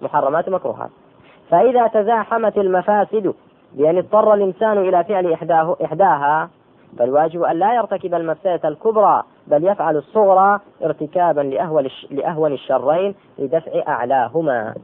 محرمات 0.00 0.48
مكروهات. 0.48 0.90
فإذا 1.50 1.86
تزاحمت 1.86 2.58
المفاسد 2.58 3.34
بأن 3.72 3.98
اضطر 3.98 4.34
الإنسان 4.34 4.78
إلى 4.78 5.04
فعل 5.04 5.32
إحداه 5.32 5.76
إحداها 5.84 6.50
فالواجب 6.98 7.42
أن 7.42 7.56
لا 7.56 7.74
يرتكب 7.74 8.14
المفسدة 8.14 8.68
الكبرى 8.68 9.22
بل 9.46 9.64
يفعل 9.64 9.96
الصغرى 9.96 10.60
ارتكابا 10.82 11.40
لأهون 11.40 11.88
لأهون 12.10 12.52
الشرين 12.52 13.14
لدفع 13.38 13.72
أعلاهما. 13.88 14.74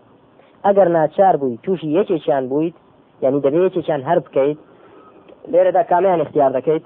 ئەگەر 0.64 0.88
ناچار 0.96 1.36
بووی 1.40 1.58
تووشی 1.62 1.88
یەکێکیان 1.98 2.44
بوویت 2.50 2.74
یعنی 3.22 3.40
دەبێت 3.40 3.72
یەکێکیان 3.76 4.02
هەر 4.08 4.18
بکەیت 4.24 4.58
لێرەدا 5.52 5.82
کامیان 5.90 6.20
اختیار 6.20 6.50
دەکەیت 6.58 6.84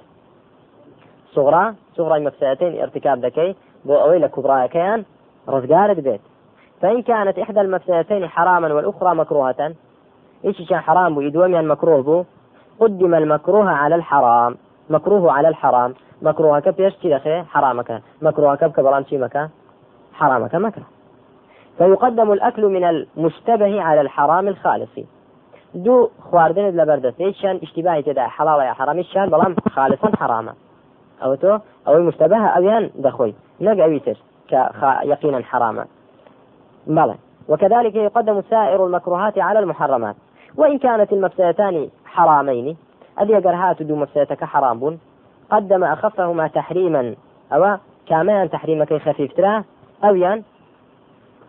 سوغرا 1.34 1.64
سوغڕای 1.96 2.22
مەفسەتین 2.26 2.72
ارتكاب 2.82 3.18
دەکەیت 3.26 3.56
بۆ 3.86 3.94
ئەوەی 4.02 4.22
لە 4.24 4.28
کوبڕایەکەیان 4.34 5.00
ڕزگارت 5.52 6.00
بێت 6.06 6.22
فإن 6.80 7.02
كانت 7.02 7.38
إحدى 7.38 7.60
المفسدتين 7.60 8.26
حراما 8.26 8.74
والأخرى 8.74 9.14
مكروهة 9.14 9.72
إيش 10.44 10.68
كان 10.68 10.80
حرام 10.80 11.14
بو 11.14 11.46
مكروه 11.72 12.02
بو 12.02 12.24
قدم 12.80 13.14
المكروه 13.14 13.70
على 13.70 13.94
الحرام. 13.94 14.56
مكروه 14.92 15.32
على 15.32 15.48
الحرام. 15.48 15.94
مكروه 16.22 16.60
كب 16.60 16.80
يش 16.80 16.94
كذا 17.02 17.44
حرامك. 17.44 18.02
مكروه 18.22 18.54
كب 18.54 18.72
كبران 18.72 19.04
شي 19.04 19.18
مكان 19.18 19.48
حرامك 20.12 20.54
مكره 20.54 20.84
فيقدم 21.78 22.32
الأكل 22.32 22.66
من 22.66 22.84
المشتبه 22.84 23.82
على 23.82 24.00
الحرام 24.00 24.48
الخالص. 24.48 24.90
دو 25.74 26.08
خواردن 26.30 26.62
لبردس 26.62 27.20
ايشان 27.20 27.60
اشتباه 27.62 28.00
تدا 28.00 28.26
حلال 28.26 28.60
يا 28.60 28.72
حرام 28.72 28.96
ايشان 28.96 29.30
بلام 29.30 29.56
خالصا 29.70 30.16
حراما 30.16 30.54
أو 31.22 31.34
تو؟ 31.34 31.58
أو 31.88 31.96
المشتبه 31.96 32.46
اويان 32.46 32.90
دخوي 32.94 33.34
نقا 33.60 34.00
كيقينا 34.48 35.42
حراما 35.42 35.86
بلى. 36.86 37.14
وكذلك 37.48 37.94
يقدم 37.94 38.42
سائر 38.50 38.86
المكروهات 38.86 39.38
على 39.38 39.58
المحرمات. 39.58 40.16
وإن 40.56 40.78
كانت 40.78 41.12
المفسدتان 41.12 41.88
حرامين 42.06 42.76
أدي 43.18 43.36
قرهات 43.36 43.82
دو 43.82 43.96
مفسدتك 43.96 44.44
حرام 44.44 44.78
بون. 44.78 45.00
قدم 45.50 45.84
أخفهما 45.84 46.46
تحريما. 46.48 47.14
أو 47.52 47.76
كامان 48.06 48.50
تحريمك 48.50 48.94
خفيف 48.94 49.32
تراه 49.32 49.64
أو 50.04 50.14
ين 50.14 50.44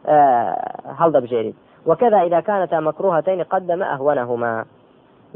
آه 0.08 0.94
هل 1.00 1.12
بجيري 1.12 1.54
وكذا 1.86 2.22
إذا 2.22 2.40
كانتا 2.40 2.80
مكروهتين 2.80 3.44
قدم 3.44 3.84
أهونهما. 3.84 4.66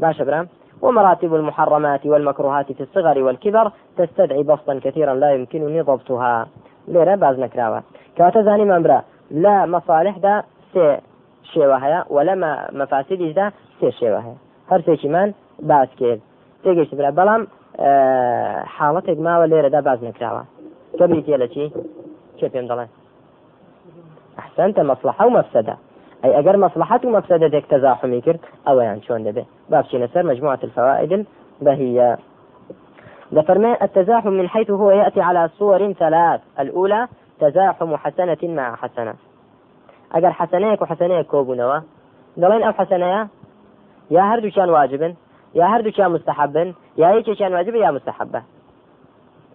باشا 0.00 0.24
برام 0.24 0.48
ومراتب 0.82 1.34
المحرمات 1.34 2.06
والمكروهات 2.06 2.72
في 2.72 2.82
الصغر 2.82 3.22
والكبر 3.22 3.72
تستدعي 3.96 4.42
بسطا 4.42 4.80
كثيرا 4.84 5.14
لا 5.14 5.30
يمكنني 5.34 5.80
ضبطها. 5.80 6.48
ليرة 6.88 7.14
باز 7.14 7.38
نكراوة 7.38 7.82
كاتزاني 8.16 8.64
ممبرا 8.64 9.02
لا 9.30 9.66
مصالحدا 9.66 10.42
سێ 10.74 11.00
شێوە 11.52 11.78
هەیە 11.84 12.00
و 12.10 12.24
لە 12.28 12.34
مەفاسیدیشدا 12.80 13.46
سێ 13.80 13.90
شێوە 13.98 14.20
هەیە 14.26 14.36
هەر 14.70 14.80
سێکیمان 14.86 15.28
باس 15.62 15.88
کرد 16.00 16.20
تێگەشت 16.64 16.94
برا 16.98 17.10
بەڵام 17.18 17.42
حاڵەتێک 18.76 19.18
ماوە 19.26 19.46
لێرەدا 19.52 19.80
باز 19.88 19.98
نکراوە 20.08 20.42
کەبریتە 20.98 21.36
لە 21.42 21.48
چی 21.54 21.64
چێ 22.38 22.46
پێم 22.52 22.66
دەڵێن 22.70 22.90
ئەحسنتە 24.38 24.82
مەصلحە 24.90 25.24
و 25.26 25.34
مەفسەدە 25.38 25.76
أي 26.24 26.38
أجر 26.38 26.56
مصلحة 26.56 27.00
ومفسدة 27.04 27.60
تزاحمي 27.60 28.20
كرت 28.20 28.40
أو 28.68 28.80
يعني 28.80 29.02
شون 29.02 29.22
دبي. 29.24 29.44
بابشي 29.70 29.98
نسر 29.98 30.22
مجموعة 30.22 30.58
الفوائد 30.64 31.26
بهي. 31.60 32.16
فرمي 33.46 33.72
التزاحم 33.82 34.32
من 34.32 34.48
حيث 34.48 34.70
هو 34.70 34.90
يأتي 34.90 35.20
على 35.20 35.48
صور 35.58 35.92
ثلاث. 35.92 36.40
الأولى 36.60 37.08
تزاحم 37.40 37.96
حسنة 37.96 38.38
مع 38.42 38.76
حسنة. 38.76 39.14
ئەگەر 40.14 40.32
حەسەنەیەک 40.32 40.82
و 40.82 40.86
حەسەنەیە 40.90 41.24
کۆبوونەوە 41.32 41.78
دەڵێن 42.40 42.62
ئەو 42.64 42.72
حەسەنەیە 42.78 43.22
یا 44.10 44.22
هەردووچیان 44.30 44.70
واجبن. 44.70 45.12
یا 45.54 45.66
هەردووچیان 45.72 46.10
مستحبن 46.16 46.68
یا 46.96 47.08
یەکێکیان 47.20 47.52
واجبە 47.56 47.78
یا 47.84 47.90
مستحبە 47.96 48.40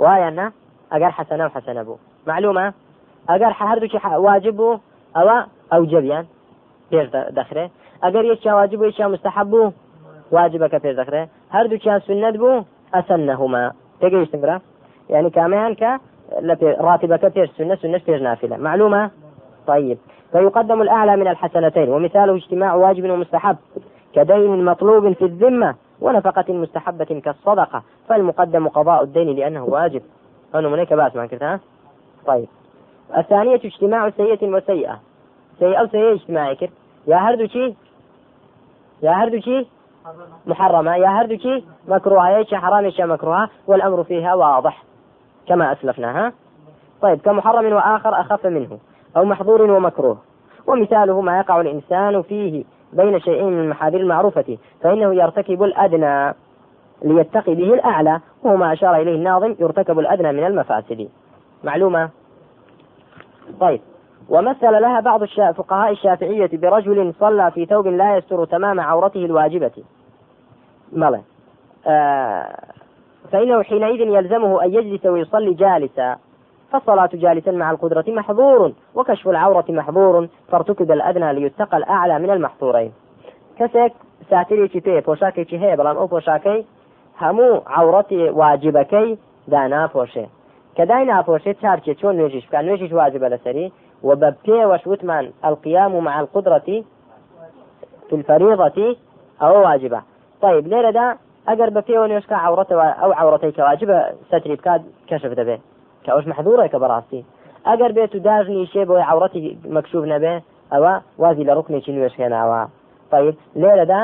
وایە 0.03 0.29
نه 0.39 0.45
ئەگەر 0.91 1.11
حەسەنە 1.17 1.43
و 1.45 1.53
حەسەنە 1.55 1.83
بوو 1.87 1.97
معلومە 2.27 2.65
ئەگەر 3.29 3.51
هەردووچی 3.59 3.99
واجب 4.27 4.55
بوو 4.59 4.79
ئەوە 5.15 5.37
ئەو 5.71 5.85
جەبیان 5.91 6.25
پێش 6.91 7.07
دەخرێ. 7.37 7.65
ئەگەر 8.03 8.23
یەکیان 8.31 8.55
واجب 8.59 8.77
بوو 8.79 8.89
یەکیان 8.91 9.11
مستحب 9.15 9.47
بوو 9.51 9.73
واجبەکە 10.35 10.77
پێش 10.83 10.95
دەخرێ. 11.01 11.21
هەردووچیان 11.55 11.99
سنت 12.07 12.35
بوو 12.41 12.63
أسنهما. 12.99 13.71
تجيش 14.01 14.35
برا؟ 14.35 14.61
يعني 15.09 15.29
كامان 15.29 15.73
ك 15.75 15.83
راتبك 16.87 17.25
بيش 17.25 17.49
سنة 17.57 17.75
سنة 17.75 18.01
بيش 18.07 18.21
نافلة 18.21 18.57
معلومة؟ 18.57 19.11
طيب. 19.67 19.97
فيقدم 20.31 20.81
الأعلى 20.81 21.15
من 21.15 21.27
الحسنتين. 21.27 21.89
ومثاله 21.89 22.35
اجتماع 22.35 22.73
واجب 22.75 23.09
ومستحب 23.09 23.57
كدين 24.15 24.65
مطلوب 24.65 25.13
في 25.13 25.25
الذمة. 25.25 25.75
ونفقة 26.03 26.53
مستحبة 26.53 27.21
كالصدقة. 27.25 27.83
فالمقدم 28.09 28.67
قضاء 28.67 29.03
الدين 29.03 29.35
لأنه 29.35 29.63
واجب. 29.63 30.01
هنا 30.53 30.69
منك 30.69 30.93
ما 30.93 31.27
كنت 31.27 31.43
ها؟ 31.43 31.59
طيب. 32.25 32.47
الثانية 33.17 33.55
اجتماع 33.55 34.09
سيئة 34.09 34.47
وسيئة. 34.47 34.99
سيئة 35.59 35.79
أو 35.79 35.87
سيئة 35.87 36.13
اجتماعي 36.13 36.57
يا 37.07 37.17
هردو 37.17 37.47
شي؟ 37.47 37.73
يا 39.01 39.11
هردو 39.11 39.39
شي؟ 39.39 39.67
محرمة. 40.45 40.95
يا 40.95 41.07
هردو 41.07 41.37
شي؟ 41.37 41.63
مكروهة. 41.87 42.29
يا 42.29 42.57
حرام 42.57 42.85
يا 42.85 43.05
مكروهة. 43.05 43.49
والأمر 43.67 44.03
فيها 44.03 44.33
واضح. 44.33 44.83
كما 45.47 45.71
أسلفنا 45.71 46.27
ها؟ 46.27 46.33
طيب. 47.01 47.21
كمحرم 47.21 47.73
وآخر 47.73 48.21
أخف 48.21 48.45
منه 48.45 48.77
أو 49.17 49.25
محظور 49.25 49.61
ومكروه. 49.71 50.17
ومثاله 50.67 51.21
ما 51.21 51.37
يقع 51.37 51.61
الإنسان 51.61 52.21
فيه 52.21 52.63
بين 52.93 53.19
شيئين 53.19 53.47
من 53.53 53.59
المحاذير 53.63 53.99
المعروفة 53.99 54.57
فإنه 54.81 55.15
يرتكب 55.15 55.63
الأدنى 55.63 56.33
ليتقي 57.01 57.55
به 57.55 57.73
الأعلى 57.73 58.19
وهو 58.43 58.57
ما 58.57 58.73
أشار 58.73 58.95
إليه 58.95 59.15
الناظم 59.15 59.55
يرتكب 59.59 59.99
الأدنى 59.99 60.31
من 60.31 60.43
المفاسد. 60.45 61.09
معلومة؟ 61.63 62.09
طيب. 63.59 63.81
ومثل 64.29 64.71
لها 64.81 64.99
بعض 64.99 65.23
فقهاء 65.55 65.91
الشافعية 65.91 66.49
برجل 66.53 67.13
صلى 67.19 67.51
في 67.51 67.65
ثوب 67.65 67.87
لا 67.87 68.17
يستر 68.17 68.45
تمام 68.45 68.79
عورته 68.79 69.25
الواجبة. 69.25 69.83
ملا 70.91 71.21
آه 71.87 72.55
فإنه 73.31 73.63
حينئذ 73.63 73.99
يلزمه 73.99 74.63
أن 74.63 74.73
يجلس 74.73 75.05
ويصلي 75.05 75.53
جالسا. 75.53 76.17
فالصلاة 76.73 77.09
جالسا 77.13 77.51
مع 77.51 77.71
القدرة 77.71 78.05
محظور 78.07 78.71
وكشف 78.95 79.27
العورة 79.27 79.65
محظور 79.69 80.27
فارتكب 80.51 80.91
الأدنى 80.91 81.33
ليتقى 81.33 81.77
الأعلى 81.77 82.19
من 82.19 82.29
المحظورين. 82.29 82.91
كسك 83.59 83.91
ساترێکی 84.29 84.81
پێ 84.81 85.01
پۆشاکێکی 85.07 85.57
هەیە 85.63 85.77
بەڵام 85.79 85.97
ئەو 85.97 86.07
پۆشاکەی 86.13 86.65
هەموو 87.21 87.61
عورەتی 87.77 88.29
واجبەکەی 88.39 89.17
دا 89.47 89.67
ناپۆشێ 89.67 90.25
دای 90.89 91.05
ناپۆشێت 91.11 91.57
چارکێ 91.63 91.93
چۆن 92.01 92.13
نوێژیش 92.19 92.45
بکە 92.47 92.59
نوێژیش 92.65 92.91
واجبە 92.99 93.27
لەسەری 93.33 93.71
و 94.03 94.09
بە 94.21 94.29
پێوەش 94.45 94.87
وتمان 94.87 95.25
القيام 95.43 95.93
مع 96.07 96.19
القدرة 96.19 96.83
في 98.09 98.15
الفريضة 98.15 98.95
أو 99.41 99.53
واجبة. 99.65 100.01
طيب 100.41 100.65
ئەگەر 101.49 101.69
بە 101.75 101.81
پێوە 101.87 102.05
نوێشکە 102.11 102.37
عورەتەوە 102.45 102.87
ئەو 103.01 103.11
عورەتەی 103.19 103.53
کە 103.55 103.61
واجبە 103.67 103.97
ستری 104.27 104.55
بکات 104.59 104.81
کەشف 105.09 105.33
دەبێت 105.39 105.61
کە 106.03 106.09
ئەوش 106.13 106.25
محدورێکە 106.31 106.77
بەڕاستی. 106.83 107.21
ئەگەر 107.67 107.91
بێت 107.97 108.15
و 108.15 108.19
داژنی 108.27 108.69
شێ 108.73 108.83
بۆی 108.89 109.03
عورەتی 109.11 109.41
مەکشوف 109.75 110.03
نەبێ 110.13 110.35
ئەوە 110.73 110.93
وازی 111.21 111.47
لە 111.47 111.53
ڕوکنێکی 111.57 111.91
نوێش 111.97 112.13
هێناوە 112.21 112.61
طيب 113.11 113.35
لێرەدا 113.61 114.01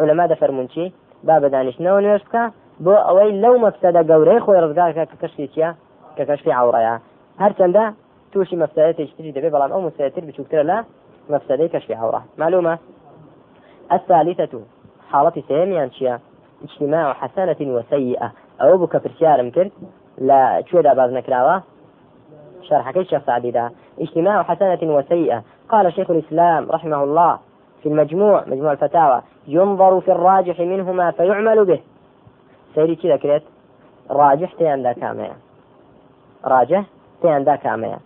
علەما 0.00 0.24
دەفەرمونون 0.32 0.68
چی 0.74 0.84
با 1.26 1.34
بەدانیشتنەوە 1.42 2.00
نوێش 2.04 2.22
بکە 2.26 2.44
بۆ 2.84 2.94
ئەوەی 3.06 3.32
لەو 3.42 3.54
مەفسەدە 3.64 4.02
گەورەی 4.10 4.40
خۆی 4.44 4.62
ڕزگارکە 4.64 5.04
کە 5.10 5.16
کەشتی 5.22 5.46
چیە؟ 5.54 5.70
کە 6.16 6.22
کەشتی 6.28 6.52
عورەیە 6.60 6.94
هەرچەندە 7.42 7.84
تووشی 8.32 8.56
مەفسەتێکی 8.62 9.34
دەبێ 9.36 9.48
بەڵام 9.54 9.70
ئەو 9.74 9.82
مسەتر 9.86 10.22
بچووکترە 10.28 10.64
لە 10.70 10.78
مەفسەدەی 11.32 11.68
کەشفی 11.74 11.96
عورە 12.02 12.20
معلومة 12.42 12.74
الثالثة 13.96 14.52
حالة 15.10 15.36
سيميان 15.48 15.90
شيا 15.90 16.14
اجتماع 16.64 17.12
حسنة 17.12 17.60
وسيئة. 17.76 18.28
أو 18.60 18.76
بك 18.78 18.98
فرشارم 18.98 19.50
كرد 19.50 19.72
لا 20.18 20.62
شو 20.66 20.82
باز 20.82 21.12
نكراوة؟ 21.12 21.62
شرح 22.62 22.90
كيف 22.90 23.08
شيخ 23.08 23.22
سعدي 23.26 23.68
اجتماع 24.00 24.42
حسنة 24.42 24.78
وسيئة. 24.82 25.42
قال 25.68 25.92
شيخ 25.92 26.10
الإسلام 26.10 26.70
رحمه 26.70 27.04
الله 27.04 27.38
في 27.82 27.88
المجموع 27.88 28.44
مجموع 28.46 28.72
الفتاوى 28.72 29.22
ينظر 29.48 30.00
في 30.00 30.12
الراجح 30.12 30.60
منهما 30.60 31.10
فيعمل 31.10 31.64
به. 31.64 31.80
سيري 32.74 32.96
كذا 32.96 33.16
كريت 33.16 33.42
راجح 34.10 34.52
تيان 34.52 34.82
دا 34.82 34.92
كامية. 34.92 35.36
راجح 36.44 36.84
تيان 37.22 37.44
دا 37.44 37.56
كامية. 37.56 37.98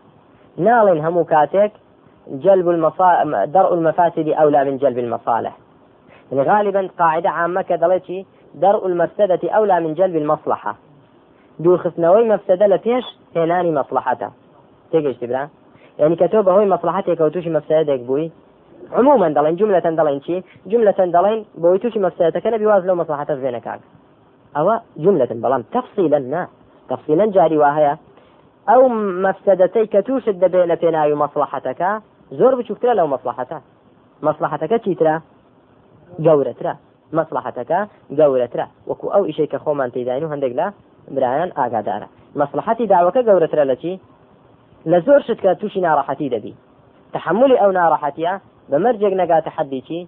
ناڵین 0.59 1.01
هەموو 1.05 1.25
کاتێک 1.25 1.71
جلب 2.29 2.69
المصا... 2.69 3.45
درء 3.45 3.75
المفاسد 3.75 4.29
أولى 4.29 4.65
من 4.65 4.77
جلب 4.77 4.99
المصالح. 4.99 5.57
يعني 6.33 6.51
غالبا 6.51 6.89
قاعدة 6.99 7.31
عامة 7.31 7.63
كدلتي 7.63 8.27
درء 8.55 8.87
المفسدة 8.87 9.51
أولى 9.51 9.81
من 9.81 9.95
جلب 9.95 10.17
المصلحة. 10.17 10.75
دووخستنەوەی 11.65 12.29
مەفسەدە 12.33 12.67
لە 12.73 12.79
پێش 12.85 13.05
هێنانی 13.37 13.73
مەسلحەتە. 13.79 14.29
تێگەشتی 14.91 15.27
برا. 15.31 15.45
يعني 16.01 16.17
کە 16.21 16.27
تۆ 16.33 16.39
بەهۆی 16.47 16.69
مەسلحەتێک 16.75 17.21
و 17.21 17.31
تووشی 17.35 17.55
مەفسەدێک 17.57 18.01
بووی 18.09 18.33
عموما 18.99 19.29
دەڵێن 19.37 19.55
جملة 19.61 19.81
دەڵێن 19.81 20.19
چی؟ 20.27 20.45
جملة 20.71 20.93
دەڵێن 21.17 21.39
بۆی 21.63 21.79
تووشی 21.83 22.01
مەفسەتەکە 22.07 22.49
نەبی 22.55 22.67
واز 22.71 22.83
لەو 22.89 22.97
مەسلحەتە 23.01 23.33
بێنە 23.43 23.61
کاک 23.67 23.81
ئەوە 24.57 24.75
جملة 25.05 25.31
بەڵام 25.43 25.63
تەفصیلا 25.75 26.19
نا. 26.19 26.43
تەفصیلا 26.91 27.27
جاری 27.37 27.57
وا 27.63 27.71
هەیە. 27.79 27.95
ئەو 28.69 28.83
مەفسەدەتەی 29.25 29.87
کە 29.93 30.01
تووشت 30.07 30.37
دەبێ 30.45 30.63
لە 30.71 30.77
پێناوی 30.83 31.17
مەسلحەتەکە 31.23 31.91
زۆر 32.39 32.53
بچووکترە 32.59 32.93
لەو 32.99 33.09
مەسلحەتە. 33.15 33.59
مەسلحەتەکە 34.27 34.77
چیترە 34.85 35.15
گەورەترە. 36.27 36.75
مەسلحەتەکە 37.19 37.81
گەورەترە. 38.19 38.67
وەکو 38.89 39.07
ئەو 39.15 39.25
ئیشەی 39.29 39.49
کە 39.53 39.59
خۆمان 39.65 39.91
تێداین 39.95 40.25
و 40.25 40.33
هەندێک 40.33 40.53
لە 40.61 40.67
برایان 41.15 41.51
ئاگادارە. 41.59 42.09
مەسلحەتی 42.41 42.87
داوەکە 42.93 43.21
گەورەترە 43.29 43.65
لە 43.71 43.77
چی؟ 43.83 43.93
لە 44.91 44.99
زۆر 45.07 45.21
شت 45.27 45.39
کە 45.45 45.51
تووشی 45.61 45.81
ناڕەحەتی 45.87 46.29
دەبی. 46.35 46.55
تحملی 47.15 47.57
ئەو 47.63 47.71
ناڕەحەتیە 47.79 48.33
بەمەرجێک 48.71 49.15
نەگاتە 49.21 49.51
حەدێکی 49.57 50.01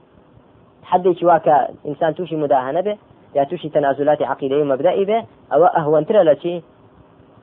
حەدێکی 0.90 1.24
واکە 1.30 1.56
ئینسان 1.86 2.12
تووشی 2.16 2.36
مداهنە 2.42 2.82
بێ 2.86 2.94
یا 3.36 3.44
تووشی 3.48 3.70
تەنازولاتی 3.74 4.24
عقیدەی 4.32 4.68
مەبدەئی 4.70 5.06
بێ 5.10 5.18
ئەوە 5.52 5.68
ئەهوەنترە 5.76 6.22
لە 6.28 6.34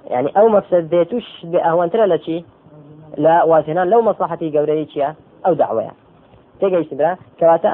يعني 0.09 0.29
ئەو 0.35 0.47
مەفسد 0.55 0.83
بێتوش 0.93 1.27
بێ 1.51 1.59
ئەوەنترە 1.67 2.05
لە 2.13 2.17
چی؟ 2.25 2.45
لە 3.23 3.35
وازهێنان 3.49 3.87
لەو 3.91 4.01
مەسلحەتی 4.09 4.53
گەورەی 4.55 4.87
چییە 4.91 5.09
ئەو 5.45 5.53
داوەیە. 5.61 5.93
تێگەیشت 6.59 6.93
برا 6.99 7.11
کەواتە 7.39 7.71